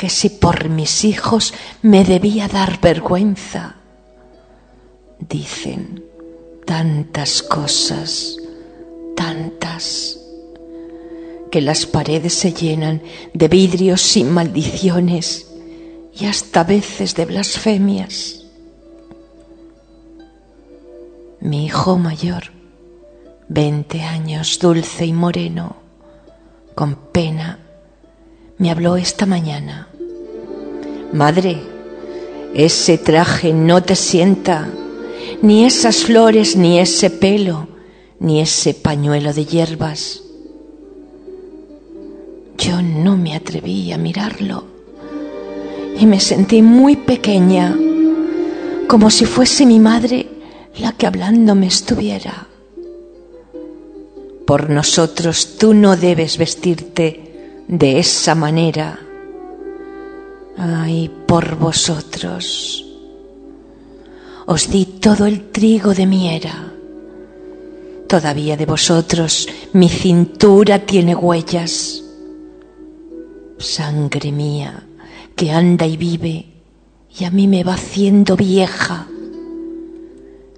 que 0.00 0.08
si 0.08 0.30
por 0.30 0.70
mis 0.70 1.04
hijos 1.04 1.52
me 1.82 2.04
debía 2.04 2.48
dar 2.48 2.80
vergüenza. 2.80 3.76
Dicen 5.18 6.02
tantas 6.64 7.42
cosas, 7.42 8.38
tantas, 9.14 10.18
que 11.50 11.60
las 11.60 11.84
paredes 11.84 12.32
se 12.32 12.54
llenan 12.54 13.02
de 13.34 13.48
vidrios 13.48 14.00
sin 14.00 14.30
maldiciones 14.30 15.52
y 16.18 16.24
hasta 16.24 16.64
veces 16.64 17.14
de 17.14 17.26
blasfemias. 17.26 18.46
Mi 21.40 21.66
hijo 21.66 21.98
mayor, 21.98 22.44
veinte 23.50 24.00
años, 24.00 24.58
dulce 24.58 25.04
y 25.04 25.12
moreno, 25.12 25.76
con 26.74 26.94
pena, 27.12 27.58
me 28.56 28.70
habló 28.70 28.96
esta 28.96 29.26
mañana. 29.26 29.89
Madre, 31.12 31.58
ese 32.54 32.98
traje 32.98 33.52
no 33.52 33.82
te 33.82 33.96
sienta, 33.96 34.68
ni 35.42 35.64
esas 35.64 36.04
flores, 36.04 36.56
ni 36.56 36.78
ese 36.78 37.10
pelo, 37.10 37.68
ni 38.20 38.40
ese 38.40 38.74
pañuelo 38.74 39.32
de 39.32 39.44
hierbas. 39.44 40.22
Yo 42.58 42.80
no 42.82 43.16
me 43.16 43.34
atreví 43.34 43.90
a 43.92 43.98
mirarlo 43.98 44.64
y 45.98 46.06
me 46.06 46.20
sentí 46.20 46.62
muy 46.62 46.96
pequeña, 46.96 47.76
como 48.86 49.10
si 49.10 49.24
fuese 49.24 49.66
mi 49.66 49.80
madre 49.80 50.28
la 50.78 50.92
que 50.92 51.06
hablando 51.06 51.54
me 51.54 51.66
estuviera. 51.66 52.46
Por 54.46 54.70
nosotros 54.70 55.56
tú 55.58 55.74
no 55.74 55.96
debes 55.96 56.38
vestirte 56.38 57.64
de 57.66 57.98
esa 57.98 58.34
manera. 58.34 59.09
Ay, 60.62 61.10
por 61.26 61.56
vosotros. 61.56 62.84
Os 64.44 64.68
di 64.68 64.84
todo 65.00 65.24
el 65.24 65.48
trigo 65.50 65.94
de 65.94 66.04
mi 66.04 66.28
era. 66.28 66.70
Todavía 68.06 68.58
de 68.58 68.66
vosotros 68.66 69.48
mi 69.72 69.88
cintura 69.88 70.80
tiene 70.80 71.14
huellas. 71.14 72.04
Sangre 73.56 74.32
mía 74.32 74.86
que 75.34 75.50
anda 75.50 75.86
y 75.86 75.96
vive 75.96 76.46
y 77.18 77.24
a 77.24 77.30
mí 77.30 77.48
me 77.48 77.64
va 77.64 77.74
haciendo 77.74 78.36
vieja. 78.36 79.06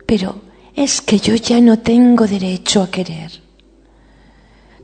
Pero 0.04 0.34
es 0.74 1.00
que 1.00 1.20
yo 1.20 1.36
ya 1.36 1.60
no 1.60 1.78
tengo 1.78 2.26
derecho 2.26 2.82
a 2.82 2.90
querer. 2.90 3.30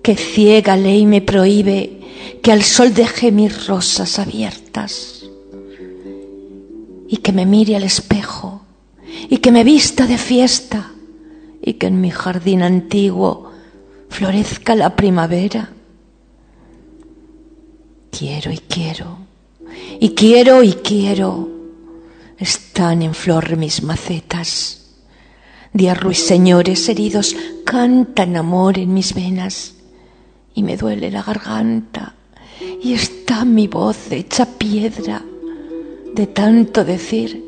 Que 0.02 0.16
ciega 0.16 0.76
ley 0.76 1.06
me 1.06 1.20
prohíbe 1.20 1.98
que 2.42 2.52
al 2.52 2.62
sol 2.62 2.94
deje 2.94 3.32
mis 3.32 3.66
rosas 3.66 4.18
abiertas 4.18 5.24
y 7.08 7.16
que 7.18 7.32
me 7.32 7.46
mire 7.46 7.76
al 7.76 7.84
espejo 7.84 8.62
y 9.28 9.38
que 9.38 9.50
me 9.50 9.64
vista 9.64 10.06
de 10.06 10.18
fiesta 10.18 10.92
y 11.62 11.74
que 11.74 11.87
en 11.87 12.00
mi 12.00 12.11
jardín 12.11 12.62
antiguo 12.62 13.50
florezca 14.08 14.74
la 14.74 14.94
primavera. 14.94 15.72
Quiero 18.11 18.52
y 18.52 18.58
quiero, 18.58 19.18
y 20.00 20.11
quiero 20.11 20.62
y 20.62 20.72
quiero. 20.72 21.48
Están 22.38 23.02
en 23.02 23.14
flor 23.14 23.56
mis 23.56 23.82
macetas. 23.82 24.94
De 25.72 25.92
ruiseñores 25.94 26.88
heridos 26.88 27.37
cantan 27.64 28.37
amor 28.37 28.78
en 28.78 28.94
mis 28.94 29.12
venas 29.14 29.74
y 30.59 30.62
me 30.64 30.77
duele 30.77 31.09
la 31.09 31.23
garganta 31.23 32.14
y 32.83 32.92
está 32.92 33.44
mi 33.44 33.68
voz 33.68 34.11
hecha 34.11 34.44
piedra 34.44 35.23
de 36.12 36.27
tanto 36.27 36.85
decir 36.85 37.40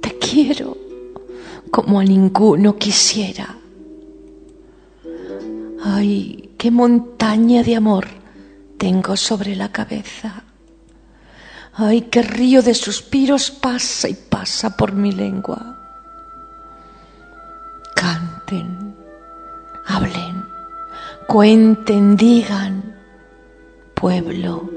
te 0.00 0.16
quiero 0.18 0.76
como 1.72 1.98
a 1.98 2.04
ninguno 2.04 2.76
quisiera. 2.76 3.56
Ay, 5.82 6.50
qué 6.56 6.70
montaña 6.70 7.64
de 7.64 7.74
amor 7.74 8.06
tengo 8.78 9.16
sobre 9.16 9.56
la 9.56 9.72
cabeza. 9.72 10.44
Ay, 11.74 12.02
qué 12.02 12.22
río 12.22 12.62
de 12.62 12.74
suspiros 12.74 13.50
pasa 13.50 14.08
y 14.08 14.14
pasa 14.14 14.76
por 14.76 14.92
mi 14.92 15.10
lengua. 15.10 15.76
Canten, 17.96 18.94
hablen, 19.86 20.37
cuenten, 21.28 22.16
digan, 22.16 22.96
pueblo, 23.92 24.70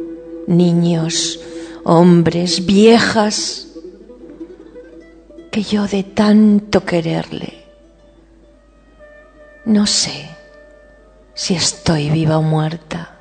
niños, 0.48 1.40
hombres, 1.86 2.66
viejas, 2.66 3.70
que 5.50 5.64
yo 5.64 5.88
de 5.88 6.04
tanto 6.04 6.84
quererle, 6.84 7.64
no 9.64 9.88
sé 9.88 10.30
si 11.34 11.56
estoy 11.56 12.10
viva 12.10 12.38
o 12.38 12.42
muerta. 12.42 13.21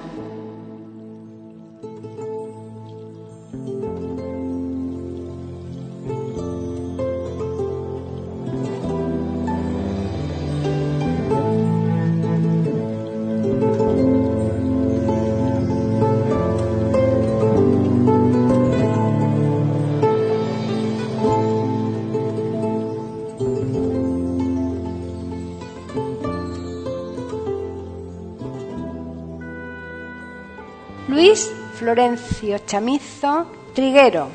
Florencio 31.91 32.59
Chamizo 32.59 33.51
Triguero 33.75 34.29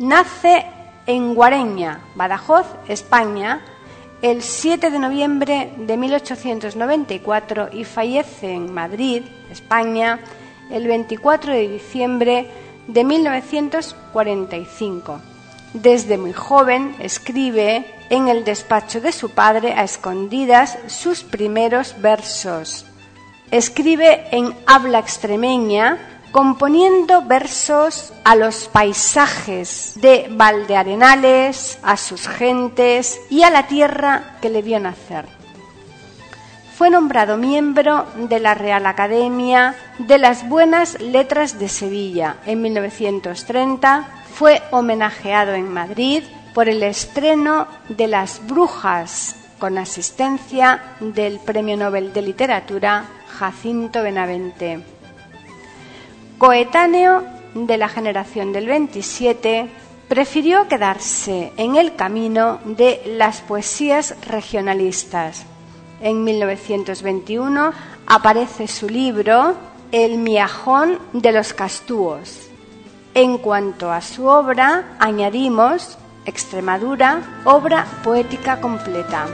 nace 0.00 0.64
en 1.04 1.34
Guareña, 1.34 2.00
Badajoz, 2.14 2.64
España, 2.88 3.60
el 4.22 4.42
7 4.42 4.90
de 4.90 4.98
noviembre 4.98 5.74
de 5.76 5.98
1894 5.98 7.68
y 7.70 7.84
fallece 7.84 8.54
en 8.54 8.72
Madrid, 8.72 9.24
España, 9.50 10.20
el 10.70 10.86
24 10.86 11.52
de 11.52 11.68
diciembre 11.68 12.46
de 12.86 13.04
1945. 13.04 15.20
Desde 15.74 16.16
muy 16.16 16.32
joven 16.32 16.96
escribe 16.98 17.84
en 18.08 18.28
el 18.28 18.42
despacho 18.42 19.02
de 19.02 19.12
su 19.12 19.32
padre 19.32 19.74
a 19.74 19.84
escondidas 19.84 20.78
sus 20.86 21.24
primeros 21.24 22.00
versos. 22.00 22.86
Escribe 23.50 24.28
en 24.30 24.54
habla 24.64 24.98
extremeña 24.98 26.08
componiendo 26.32 27.22
versos 27.22 28.12
a 28.24 28.34
los 28.34 28.68
paisajes 28.68 29.98
de 30.00 30.28
Valdearenales, 30.30 31.78
a 31.82 31.98
sus 31.98 32.26
gentes 32.26 33.20
y 33.28 33.42
a 33.42 33.50
la 33.50 33.66
tierra 33.66 34.38
que 34.40 34.48
le 34.48 34.62
vio 34.62 34.80
nacer. 34.80 35.26
Fue 36.74 36.88
nombrado 36.88 37.36
miembro 37.36 38.06
de 38.16 38.40
la 38.40 38.54
Real 38.54 38.86
Academia 38.86 39.76
de 39.98 40.18
las 40.18 40.48
Buenas 40.48 41.00
Letras 41.00 41.58
de 41.58 41.68
Sevilla 41.68 42.36
en 42.46 42.62
1930. 42.62 44.08
Fue 44.32 44.62
homenajeado 44.70 45.52
en 45.52 45.70
Madrid 45.70 46.24
por 46.54 46.70
el 46.70 46.82
estreno 46.82 47.68
de 47.90 48.08
Las 48.08 48.44
Brujas 48.46 49.36
con 49.58 49.76
asistencia 49.76 50.82
del 50.98 51.38
Premio 51.38 51.76
Nobel 51.76 52.12
de 52.12 52.22
Literatura 52.22 53.04
Jacinto 53.28 54.02
Benavente 54.02 54.82
coetáneo 56.42 57.22
de 57.54 57.76
la 57.76 57.88
generación 57.88 58.52
del 58.52 58.66
27, 58.66 59.68
prefirió 60.08 60.66
quedarse 60.66 61.52
en 61.56 61.76
el 61.76 61.94
camino 61.94 62.58
de 62.64 63.00
las 63.16 63.40
poesías 63.42 64.16
regionalistas. 64.26 65.44
En 66.00 66.24
1921 66.24 67.72
aparece 68.08 68.66
su 68.66 68.88
libro 68.88 69.54
El 69.92 70.18
miajón 70.18 70.98
de 71.12 71.30
los 71.30 71.52
castúos. 71.52 72.48
En 73.14 73.38
cuanto 73.38 73.92
a 73.92 74.00
su 74.00 74.26
obra, 74.26 74.96
añadimos 74.98 75.96
Extremadura, 76.26 77.42
obra 77.44 77.86
poética 78.02 78.60
completa. 78.60 79.28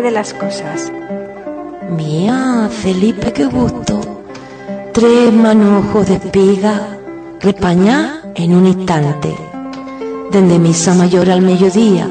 De 0.00 0.10
las 0.10 0.32
cosas. 0.32 0.90
Mía, 1.94 2.68
Felipe, 2.70 3.32
qué 3.32 3.44
gusto. 3.44 4.00
Tres 4.92 5.32
manojos 5.32 6.06
de 6.06 6.14
espiga, 6.14 6.98
repañá 7.40 8.22
en 8.34 8.54
un 8.54 8.66
instante. 8.66 9.34
Desde 10.30 10.58
misa 10.58 10.94
mayor 10.94 11.30
al 11.30 11.42
mediodía, 11.42 12.08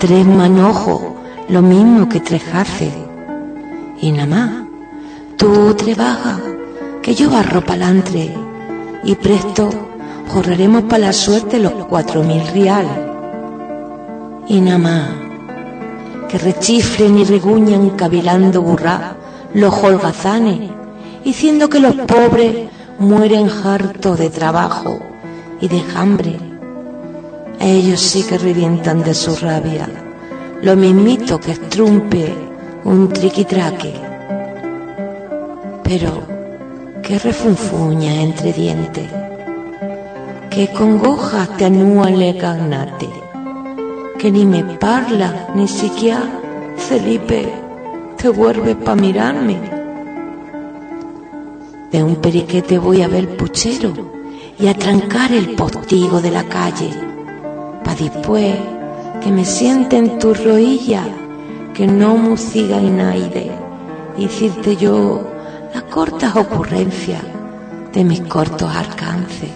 tres 0.00 0.26
manojos, 0.26 1.00
lo 1.48 1.62
mismo 1.62 2.08
que 2.08 2.20
tres 2.20 2.42
haces. 2.52 2.92
Y 4.00 4.10
nada 4.10 4.26
más, 4.26 4.50
tú 5.36 5.74
trabajas, 5.74 6.40
que 7.02 7.14
yo 7.14 7.30
barro 7.30 7.64
pa'lantre, 7.64 8.34
y 9.04 9.14
presto 9.14 9.70
jorraremos 10.28 10.82
para 10.84 11.06
la 11.06 11.12
suerte 11.12 11.60
los 11.60 11.72
cuatro 11.86 12.24
mil 12.24 12.44
reales. 12.48 12.98
Y 14.48 14.60
nada 14.60 14.78
más, 14.78 15.25
que 16.28 16.38
rechiflen 16.38 17.18
y 17.18 17.24
reguñan 17.24 17.90
cavilando 17.90 18.62
burrá 18.62 19.16
los 19.54 19.72
holgazanes, 19.74 20.70
diciendo 21.24 21.68
que 21.68 21.80
los 21.80 21.94
pobres 21.94 22.68
mueren 22.98 23.48
hartos 23.48 24.18
de 24.18 24.30
trabajo 24.30 24.98
y 25.60 25.68
de 25.68 25.82
hambre. 25.94 26.36
Ellos 27.60 28.00
sí 28.00 28.22
que 28.22 28.38
revientan 28.38 29.02
de 29.02 29.14
su 29.14 29.34
rabia, 29.36 29.88
lo 30.62 30.76
mismito 30.76 31.40
que 31.40 31.52
estrumpe 31.52 32.34
un 32.84 33.08
triquitraque. 33.08 33.94
Pero, 35.82 36.22
qué 37.02 37.18
refunfuña 37.18 38.14
entre 38.20 38.52
dientes, 38.52 39.10
qué 40.50 40.68
congojas 40.68 41.56
te 41.56 41.66
anúan 41.66 42.18
le 42.18 42.36
cagnate 42.36 43.25
que 44.18 44.30
ni 44.30 44.44
me 44.44 44.62
parla, 44.64 45.48
ni 45.54 45.68
siquiera 45.68 46.22
Felipe 46.76 47.52
te 48.16 48.28
vuelve 48.28 48.74
pa' 48.74 48.94
mirarme. 48.94 49.58
De 51.90 52.02
un 52.02 52.16
periquete 52.16 52.78
voy 52.78 53.02
a 53.02 53.08
ver 53.08 53.36
puchero 53.36 53.92
y 54.58 54.68
a 54.68 54.74
trancar 54.74 55.32
el 55.32 55.54
postigo 55.54 56.20
de 56.20 56.30
la 56.30 56.44
calle, 56.44 56.90
pa' 57.84 57.94
después 57.94 58.54
que 59.22 59.30
me 59.30 59.44
siente 59.44 59.96
en 59.96 60.18
tu 60.18 60.34
rodilla, 60.34 61.02
que 61.74 61.86
no 61.86 62.16
musiga 62.16 62.78
en 62.78 63.00
aire, 63.00 63.50
y 64.16 64.24
decirte 64.24 64.76
yo 64.76 65.22
las 65.74 65.82
cortas 65.84 66.36
ocurrencias 66.36 67.22
de 67.92 68.04
mis 68.04 68.20
cortos 68.22 68.74
alcances. 68.74 69.50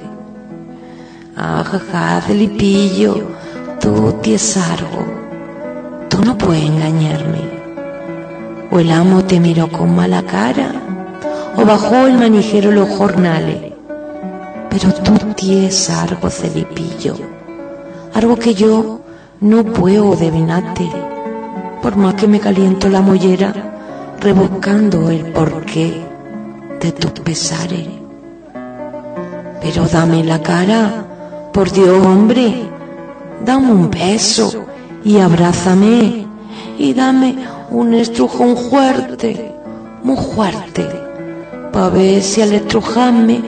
Ajaja, 1.36 2.20
Felipillo, 2.20 3.39
tú 3.80 4.12
tienes 4.22 4.56
algo, 4.56 5.04
tú 6.08 6.22
no 6.22 6.36
puedes 6.36 6.64
engañarme. 6.64 7.40
O 8.70 8.78
el 8.78 8.90
amo 8.92 9.24
te 9.24 9.40
miró 9.40 9.68
con 9.68 9.96
mala 9.96 10.22
cara, 10.22 10.70
o 11.56 11.64
bajó 11.64 12.06
el 12.06 12.18
manijero 12.18 12.70
los 12.70 12.88
jornales. 12.90 13.72
Pero 14.68 14.92
tú 14.92 15.12
tienes 15.34 15.90
algo, 15.90 16.30
Celipillo, 16.30 17.16
algo 18.14 18.36
que 18.36 18.54
yo 18.54 19.00
no 19.40 19.64
puedo 19.64 20.12
adivinarte, 20.12 20.88
por 21.82 21.96
más 21.96 22.14
que 22.14 22.28
me 22.28 22.38
caliento 22.38 22.88
la 22.88 23.00
mollera 23.00 23.52
rebuscando 24.20 25.10
el 25.10 25.32
porqué 25.32 26.04
de 26.80 26.92
tus 26.92 27.10
pesares. 27.12 27.88
Pero 29.62 29.86
dame 29.86 30.22
la 30.22 30.40
cara, 30.40 31.04
por 31.52 31.72
Dios, 31.72 32.06
hombre, 32.06 32.69
dame 33.44 33.72
un 33.72 33.90
beso 33.90 34.66
y 35.04 35.18
abrázame 35.18 36.26
y 36.78 36.94
dame 36.94 37.36
un 37.70 37.94
estrujón 37.94 38.56
fuerte, 38.56 39.54
muy 40.02 40.16
fuerte, 40.16 40.86
pa' 41.72 41.88
ver 41.88 42.22
si 42.22 42.42
al 42.42 42.52
estrujarme 42.52 43.40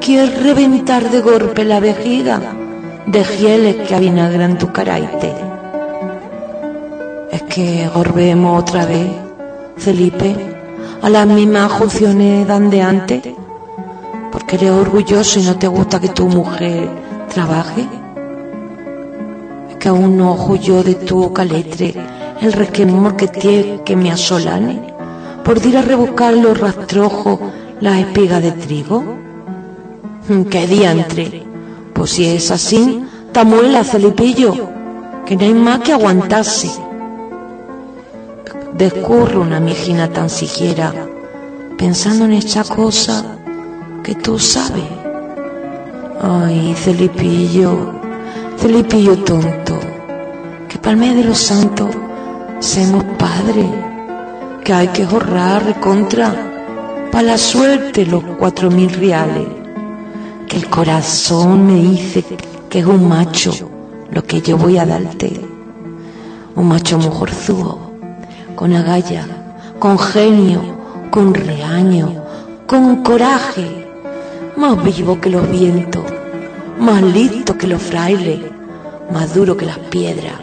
quieres 0.00 0.42
reventar 0.42 1.10
de 1.10 1.20
golpe 1.20 1.64
la 1.64 1.80
vejiga 1.80 2.40
de 3.06 3.24
gieles 3.24 3.76
que 3.86 3.94
avinagran 3.94 4.58
tu 4.58 4.72
caraite. 4.72 5.34
Es 7.30 7.42
que 7.42 7.88
gorbemos 7.94 8.62
otra 8.62 8.86
vez, 8.86 9.10
Felipe, 9.76 10.34
a 11.02 11.10
las 11.10 11.26
mismas 11.26 11.72
funciones 11.72 12.46
dan 12.46 12.70
de 12.70 12.82
antes, 12.82 13.22
porque 14.32 14.56
eres 14.56 14.70
orgulloso 14.70 15.38
y 15.38 15.42
no 15.42 15.56
te 15.56 15.68
gusta 15.68 16.00
que 16.00 16.08
tu 16.08 16.26
mujer 16.26 16.88
trabaje 17.28 17.86
que 19.78 19.88
aún 19.88 20.16
no 20.16 20.32
ojo 20.32 20.56
yo 20.56 20.82
de 20.82 20.94
tu 20.94 21.32
caletre 21.32 21.94
el 22.40 22.52
resquemor 22.52 23.16
que 23.16 23.28
tiene 23.28 23.82
que 23.84 23.96
me 23.96 24.10
asolane 24.10 24.94
por 25.44 25.64
ir 25.64 25.76
a 25.76 25.82
rebuscar 25.82 26.34
los 26.34 26.58
rastrojos 26.58 27.38
las 27.80 27.98
espigas 27.98 28.42
de 28.42 28.52
trigo. 28.52 29.04
¡Qué 30.50 30.66
diantre! 30.66 31.44
Pues 31.92 32.10
si 32.10 32.26
es 32.26 32.50
así, 32.50 33.04
tamuela, 33.32 33.84
Celipillo, 33.84 34.54
que 35.24 35.36
no 35.36 35.42
hay 35.42 35.54
más 35.54 35.80
que 35.80 35.92
aguantarse. 35.92 36.70
Descurro 38.74 39.40
una 39.40 39.60
mijina 39.60 40.08
tan 40.08 40.28
siquiera 40.28 40.92
pensando 41.78 42.24
en 42.24 42.32
esta 42.32 42.64
cosa 42.64 43.38
que 44.02 44.14
tú 44.14 44.38
sabes. 44.38 44.84
Ay, 46.20 46.74
Celipillo, 46.74 48.00
Felipillo 48.56 49.18
tonto, 49.18 49.78
que 50.68 50.78
palme 50.78 51.14
de 51.14 51.24
los 51.24 51.38
santos 51.38 51.90
seamos 52.58 53.04
padres, 53.18 53.66
que 54.64 54.72
hay 54.72 54.88
que 54.88 55.04
ahorrar 55.04 55.62
recontra 55.64 56.34
pa' 57.12 57.22
la 57.22 57.36
suerte 57.36 58.06
los 58.06 58.24
cuatro 58.38 58.70
mil 58.70 58.90
reales, 58.90 59.46
que 60.48 60.56
el 60.56 60.70
corazón 60.70 61.66
me 61.66 61.74
dice 61.74 62.24
que 62.70 62.78
es 62.78 62.86
un 62.86 63.06
macho 63.06 63.52
lo 64.10 64.24
que 64.24 64.40
yo 64.40 64.56
voy 64.56 64.78
a 64.78 64.86
darte, 64.86 65.38
un 66.56 66.66
macho 66.66 66.98
mejorzudo, 66.98 67.78
con 68.54 68.72
agalla, 68.72 69.26
con 69.78 69.98
genio, 69.98 70.62
con 71.10 71.34
reaño, 71.34 72.24
con 72.66 73.02
coraje, 73.02 73.86
más 74.56 74.82
vivo 74.82 75.20
que 75.20 75.30
los 75.30 75.48
vientos 75.50 76.15
más 76.78 77.02
listo 77.02 77.56
que 77.56 77.66
los 77.66 77.82
frailes, 77.82 78.40
más 79.12 79.34
duro 79.34 79.56
que 79.56 79.66
las 79.66 79.78
piedras, 79.78 80.34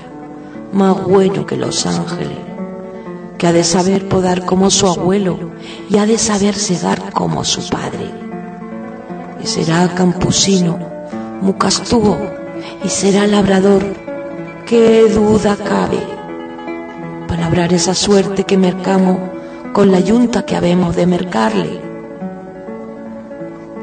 más 0.71 1.03
bueno 1.03 1.45
que 1.45 1.55
los 1.55 1.85
ángeles, 1.85 2.37
que 3.37 3.47
ha 3.47 3.53
de 3.53 3.63
saber 3.63 4.07
podar 4.07 4.45
como 4.45 4.69
su 4.69 4.87
abuelo 4.87 5.37
y 5.89 5.97
ha 5.97 6.05
de 6.05 6.17
saber 6.17 6.55
segar 6.55 7.11
como 7.11 7.43
su 7.43 7.67
padre. 7.69 8.09
Y 9.43 9.47
será 9.47 9.87
campusino, 9.89 10.79
mucastuvo 11.41 12.17
y 12.83 12.89
será 12.89 13.27
labrador, 13.27 13.83
qué 14.65 15.07
duda 15.09 15.55
cabe, 15.55 15.99
para 17.27 17.43
labrar 17.43 17.73
esa 17.73 17.93
suerte 17.93 18.43
que 18.43 18.57
mercamos 18.57 19.17
con 19.71 19.91
la 19.91 19.99
yunta 19.99 20.45
que 20.45 20.55
habemos 20.55 20.95
de 20.95 21.05
mercarle. 21.05 21.81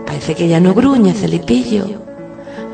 Parece 0.06 0.34
que 0.34 0.48
ya 0.48 0.60
no 0.60 0.74
gruñe, 0.74 1.12
Celipillo 1.12 2.09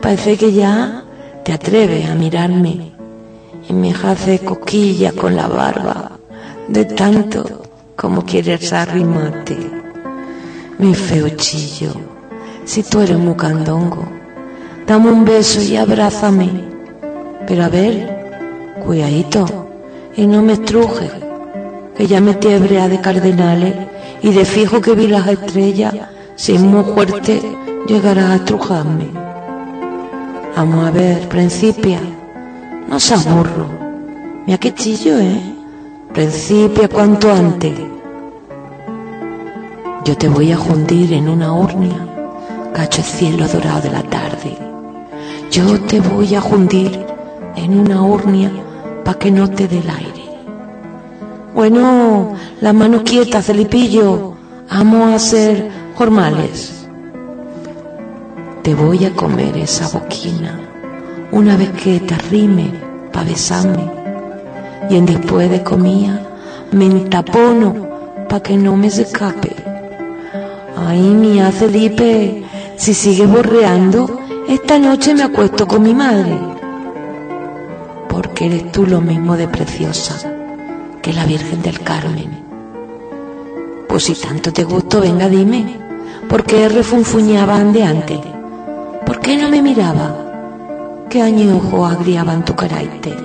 Parece 0.01 0.37
que 0.37 0.53
ya 0.53 1.05
te 1.45 1.53
atreves 1.53 2.09
a 2.09 2.15
mirarme 2.15 2.93
y 3.69 3.73
me 3.73 3.93
hace 3.93 4.39
coquilla 4.41 5.13
con 5.13 5.35
la 5.35 5.49
barba 5.49 6.13
de 6.69 6.85
tanto 6.85 7.63
como 7.97 8.25
quieres 8.25 8.73
arrimarte. 8.73 9.57
Mi 10.79 10.95
feo 10.95 11.29
chillo, 11.31 11.93
si 12.65 12.83
tú 12.83 13.01
eres 13.01 13.19
muy 13.19 13.35
candongo, 13.35 14.07
dame 14.87 15.11
un 15.11 15.25
beso 15.25 15.63
y 15.63 15.77
abrázame. 15.77 16.51
Pero 17.47 17.65
a 17.65 17.69
ver, 17.69 18.75
cuidadito, 18.85 19.69
y 20.17 20.27
no 20.27 20.43
me 20.43 20.55
estruje, 20.55 21.11
que 21.97 22.07
ya 22.07 22.21
me 22.21 22.35
tiebrea 22.35 22.89
de 22.89 23.01
cardenales 23.01 23.75
y 24.23 24.33
de 24.33 24.45
fijo 24.45 24.81
que 24.81 24.95
vi 24.95 25.07
las 25.07 25.27
estrellas, 25.29 25.95
si 26.35 26.55
es 26.55 26.61
muy 26.61 26.85
fuerte, 26.85 27.41
llegarás 27.87 28.31
a 28.31 28.37
estrujarme. 28.37 29.26
Vamos 30.57 30.87
a 30.87 30.91
ver, 30.91 31.29
principia. 31.29 32.01
No 32.89 32.99
se 32.99 33.15
burro. 33.29 33.67
Mira 34.47 34.57
qué 34.57 34.73
chillo, 34.73 35.19
¿eh? 35.19 35.39
Principia 36.15 36.89
cuanto 36.89 37.31
antes. 37.31 37.75
Yo 40.07 40.17
te 40.17 40.31
voy 40.31 40.53
a 40.53 40.59
hundir 40.59 41.13
en 41.13 41.29
una 41.29 41.53
urnia, 41.53 41.99
cacho 42.73 43.03
el 43.03 43.07
cielo 43.07 43.47
dorado 43.47 43.83
de 43.83 43.91
la 43.91 44.03
tarde. 44.05 44.57
Yo 45.51 45.79
te 45.83 46.01
voy 46.01 46.35
a 46.35 46.43
hundir 46.43 47.05
en 47.55 47.79
una 47.79 48.01
urnia 48.01 48.51
pa' 49.05 49.19
que 49.19 49.31
no 49.31 49.51
te 49.51 49.69
dé 49.69 49.81
el 49.81 49.91
aire. 49.91 50.25
Bueno, 51.55 52.33
la 52.63 52.73
mano 52.73 53.05
quieta, 53.05 53.43
Celipillo. 53.43 54.33
Vamos 54.71 55.13
a 55.13 55.19
ser 55.19 55.71
formales 55.95 56.76
te 58.67 58.75
voy 58.75 59.05
a 59.05 59.13
comer 59.13 59.57
esa 59.59 59.87
boquina 59.97 60.59
una 61.31 61.57
vez 61.57 61.71
que 61.71 62.01
te 62.01 62.15
arrime 62.15 62.73
pa' 63.13 63.23
besarme 63.23 63.89
y 64.91 64.97
en 64.97 65.07
después 65.07 65.49
de 65.49 65.63
comida 65.63 66.21
me 66.73 66.87
entapono 66.87 67.87
pa' 68.29 68.41
que 68.41 68.57
no 68.57 68.77
me 68.77 68.89
escape. 68.89 69.55
Ay, 70.77 71.01
mía 71.01 71.53
Felipe, 71.53 72.43
si 72.77 72.93
sigue 72.93 73.25
borreando, 73.27 74.19
esta 74.49 74.81
noche 74.81 75.15
me 75.15 75.23
acuesto 75.23 75.69
con 75.69 75.85
mi 75.85 75.95
madre. 75.95 76.37
Porque 78.09 78.47
eres 78.47 78.73
tú 78.73 78.85
lo 78.85 79.01
mismo 79.01 79.37
de 79.37 79.47
preciosa 79.47 80.17
que 81.01 81.13
la 81.13 81.25
Virgen 81.25 81.63
del 81.63 81.79
Carmen. 81.83 82.31
Pues 83.89 84.03
si 84.03 84.15
tanto 84.15 84.53
te 84.53 84.65
gustó, 84.65 85.03
venga, 85.03 85.29
dime, 85.29 85.79
¿por 86.29 86.43
qué 86.43 86.69
refunfuñaban 86.69 87.73
de 87.73 87.85
antes? 87.85 88.36
¿Por 89.07 89.21
qué 89.21 89.37
no 89.37 89.49
me 89.49 89.63
miraba? 89.63 90.17
¿Qué 91.09 91.23
añojo 91.23 91.87
agriaban 91.87 92.45
tu 92.45 92.57
carácter? 92.57 93.17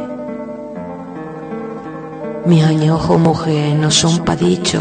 Mis 2.45 2.63
añojos, 2.63 3.19
mujer, 3.19 3.75
no 3.75 3.89
son 3.89 4.19
pa' 4.19 4.35
dicho, 4.35 4.79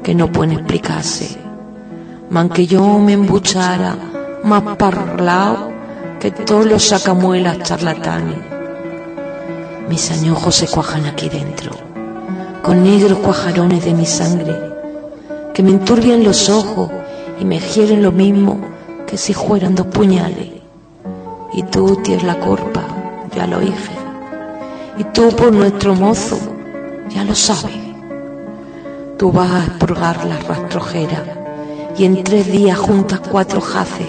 que 0.00 0.14
no 0.14 0.30
pueden 0.30 0.52
explicarse. 0.52 1.36
Man 2.30 2.50
que 2.50 2.68
yo 2.68 3.00
me 3.00 3.14
embuchara 3.14 3.96
más 4.44 4.62
parlado 4.76 5.72
que 6.20 6.30
todos 6.30 6.66
los 6.66 6.84
sacamuelas 6.84 7.58
charlatanes. 7.64 8.38
Mis 9.88 10.08
añojos 10.12 10.54
se 10.54 10.68
cuajan 10.68 11.06
aquí 11.06 11.28
dentro, 11.28 11.72
con 12.62 12.84
negros 12.84 13.18
cuajarones 13.18 13.84
de 13.84 13.92
mi 13.92 14.06
sangre, 14.06 14.54
que 15.52 15.64
me 15.64 15.70
enturbian 15.70 16.22
los 16.22 16.48
ojos 16.48 16.90
y 17.40 17.44
me 17.44 17.58
hieren 17.58 18.04
lo 18.04 18.12
mismo 18.12 18.77
que 19.08 19.16
si 19.16 19.32
fueran 19.32 19.74
dos 19.74 19.86
puñales. 19.86 20.48
Y 21.52 21.62
tú 21.62 21.96
tienes 22.04 22.24
la 22.24 22.38
corpa, 22.38 22.84
ya 23.34 23.46
lo 23.46 23.62
hice. 23.62 23.92
Y 24.98 25.04
tú 25.04 25.30
por 25.30 25.50
nuestro 25.50 25.94
mozo, 25.94 26.38
ya 27.08 27.24
lo 27.24 27.34
sabes. 27.34 27.78
Tú 29.16 29.32
vas 29.32 29.50
a 29.50 29.64
expurgar 29.64 30.24
la 30.26 30.38
rastrojera 30.38 31.24
y 31.96 32.04
en 32.04 32.22
tres 32.22 32.52
días 32.52 32.78
juntas 32.78 33.20
cuatro 33.20 33.60
jaces 33.60 34.06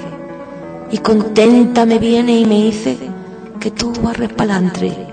y 0.92 1.00
contenta 1.00 1.86
me 1.86 1.98
viene 1.98 2.38
y 2.40 2.46
me 2.46 2.56
dice 2.66 2.98
que 3.60 3.72
tú 3.72 3.94
vas 4.04 4.18
repalantre. 4.18 5.08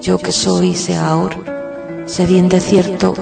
Yo 0.00 0.16
que 0.18 0.32
soy 0.32 0.74
seaor, 0.74 1.34
sé 2.06 2.24
bien 2.24 2.48
de 2.48 2.60
cierto 2.60 3.14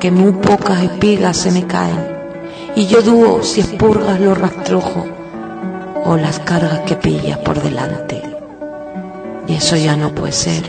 que 0.00 0.10
muy 0.10 0.32
pocas 0.32 0.82
espigas 0.82 1.36
se 1.36 1.52
me 1.52 1.66
caen 1.66 2.15
y 2.76 2.86
yo 2.86 3.00
dúo 3.00 3.42
si 3.42 3.60
expurgas 3.60 4.20
los 4.20 4.36
rastrojos 4.36 5.04
o 6.04 6.16
las 6.16 6.38
cargas 6.40 6.80
que 6.80 6.94
pillas 6.94 7.38
por 7.38 7.60
delante. 7.60 8.22
Y 9.48 9.54
eso 9.54 9.76
ya 9.76 9.96
no 9.96 10.14
puede 10.14 10.32
ser. 10.32 10.62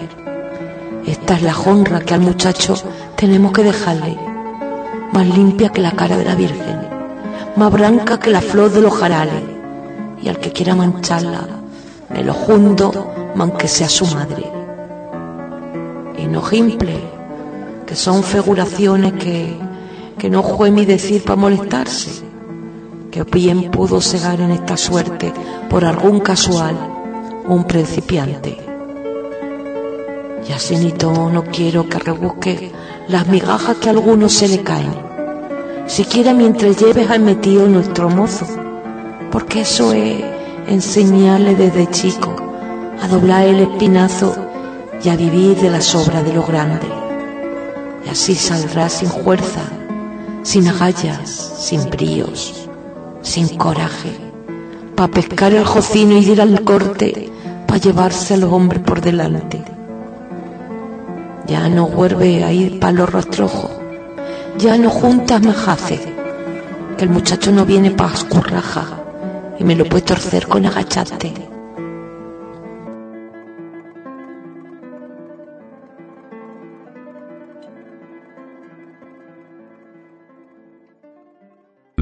Esta 1.06 1.36
es 1.36 1.42
la 1.44 1.60
honra 1.60 2.00
que 2.00 2.14
al 2.14 2.22
muchacho 2.22 2.76
tenemos 3.18 3.52
que 3.52 3.64
dejarle, 3.64 4.18
más 5.12 5.28
limpia 5.28 5.70
que 5.70 5.82
la 5.82 5.92
cara 5.92 6.18
de 6.18 6.24
la 6.24 6.36
Virgen, 6.36 6.88
más 7.58 7.72
blanca 7.74 8.18
que 8.20 8.30
la 8.30 8.42
flor 8.42 8.72
de 8.72 8.82
los 8.82 8.94
jarales, 8.94 9.44
y 10.22 10.30
al 10.30 10.40
que 10.40 10.54
quiera 10.54 10.76
mancharla, 10.76 11.46
me 12.10 12.24
lo 12.24 12.34
jundo, 12.34 13.12
man 13.36 13.52
que 13.52 13.68
sea 13.68 13.90
su 13.90 14.06
madre. 14.08 14.50
Y 16.18 16.26
no 16.26 16.42
gimple, 16.42 17.00
que 17.86 17.96
son 17.96 18.24
figuraciones 18.24 19.14
que, 19.14 19.67
que 20.18 20.30
no 20.30 20.44
fue 20.44 20.72
mi 20.72 20.86
decir 20.86 21.24
para 21.24 21.36
molestarse, 21.36 22.24
que 23.12 23.24
bien 23.24 23.72
pudo 23.72 24.02
cegar 24.02 24.42
en 24.42 24.52
esta 24.52 24.78
suerte 24.78 25.34
por 25.70 25.86
algún 25.86 26.20
casual 26.20 26.76
un 27.48 27.64
principiante. 27.64 28.58
Y 30.48 30.52
así 30.52 30.78
ni 30.78 30.92
todo 30.92 31.30
no 31.30 31.44
quiero 31.46 31.88
que 31.88 32.00
rebusque 32.00 32.72
las 33.08 33.28
migajas 33.28 33.78
que 33.78 33.90
a 33.90 33.92
algunos 33.92 34.34
se 34.34 34.48
le 34.48 34.62
caen, 34.64 34.94
siquiera 35.88 36.34
mientras 36.34 36.78
lleves 36.78 37.10
al 37.10 37.22
metido 37.22 37.68
nuestro 37.68 38.10
mozo, 38.10 38.46
porque 39.32 39.62
eso 39.62 39.94
es 39.94 40.24
enseñarle 40.68 41.56
desde 41.56 41.90
chico 41.90 42.36
a 43.02 43.08
doblar 43.08 43.48
el 43.48 43.60
espinazo 43.62 44.36
y 45.04 45.10
a 45.10 45.16
vivir 45.16 45.58
de 45.58 45.70
las 45.70 45.94
obras 45.96 46.24
de 46.26 46.34
lo 46.34 46.44
grande. 46.44 46.88
Y 48.06 48.10
así 48.10 48.36
saldrá 48.36 48.90
sin 48.90 49.10
fuerza, 49.10 49.62
sin 50.48 50.66
agallas, 50.70 51.30
sin 51.60 51.90
bríos, 51.90 52.70
sin 53.22 53.58
coraje, 53.58 54.12
para 54.96 55.12
pescar 55.12 55.52
el 55.52 55.66
jocino 55.66 56.18
y 56.18 56.26
ir 56.26 56.40
al 56.40 56.64
corte, 56.64 57.30
para 57.68 57.82
llevarse 57.82 58.36
a 58.36 58.38
los 58.38 58.54
hombres 58.54 58.82
por 58.82 59.02
delante. 59.02 59.62
Ya 61.48 61.68
no 61.68 61.88
vuelve 61.88 62.46
a 62.46 62.54
ir 62.54 62.80
para 62.80 62.94
los 62.94 63.10
ya 64.58 64.78
no 64.78 64.90
juntas 64.90 65.42
majaces, 65.42 66.00
que 66.98 67.04
el 67.04 67.10
muchacho 67.10 67.52
no 67.52 67.66
viene 67.66 67.92
para 67.92 68.14
escurraja 68.14 68.86
y 69.60 69.66
me 69.66 69.76
lo 69.76 69.84
puede 69.84 70.04
torcer 70.04 70.48
con 70.48 70.66
agacharte. 70.66 71.57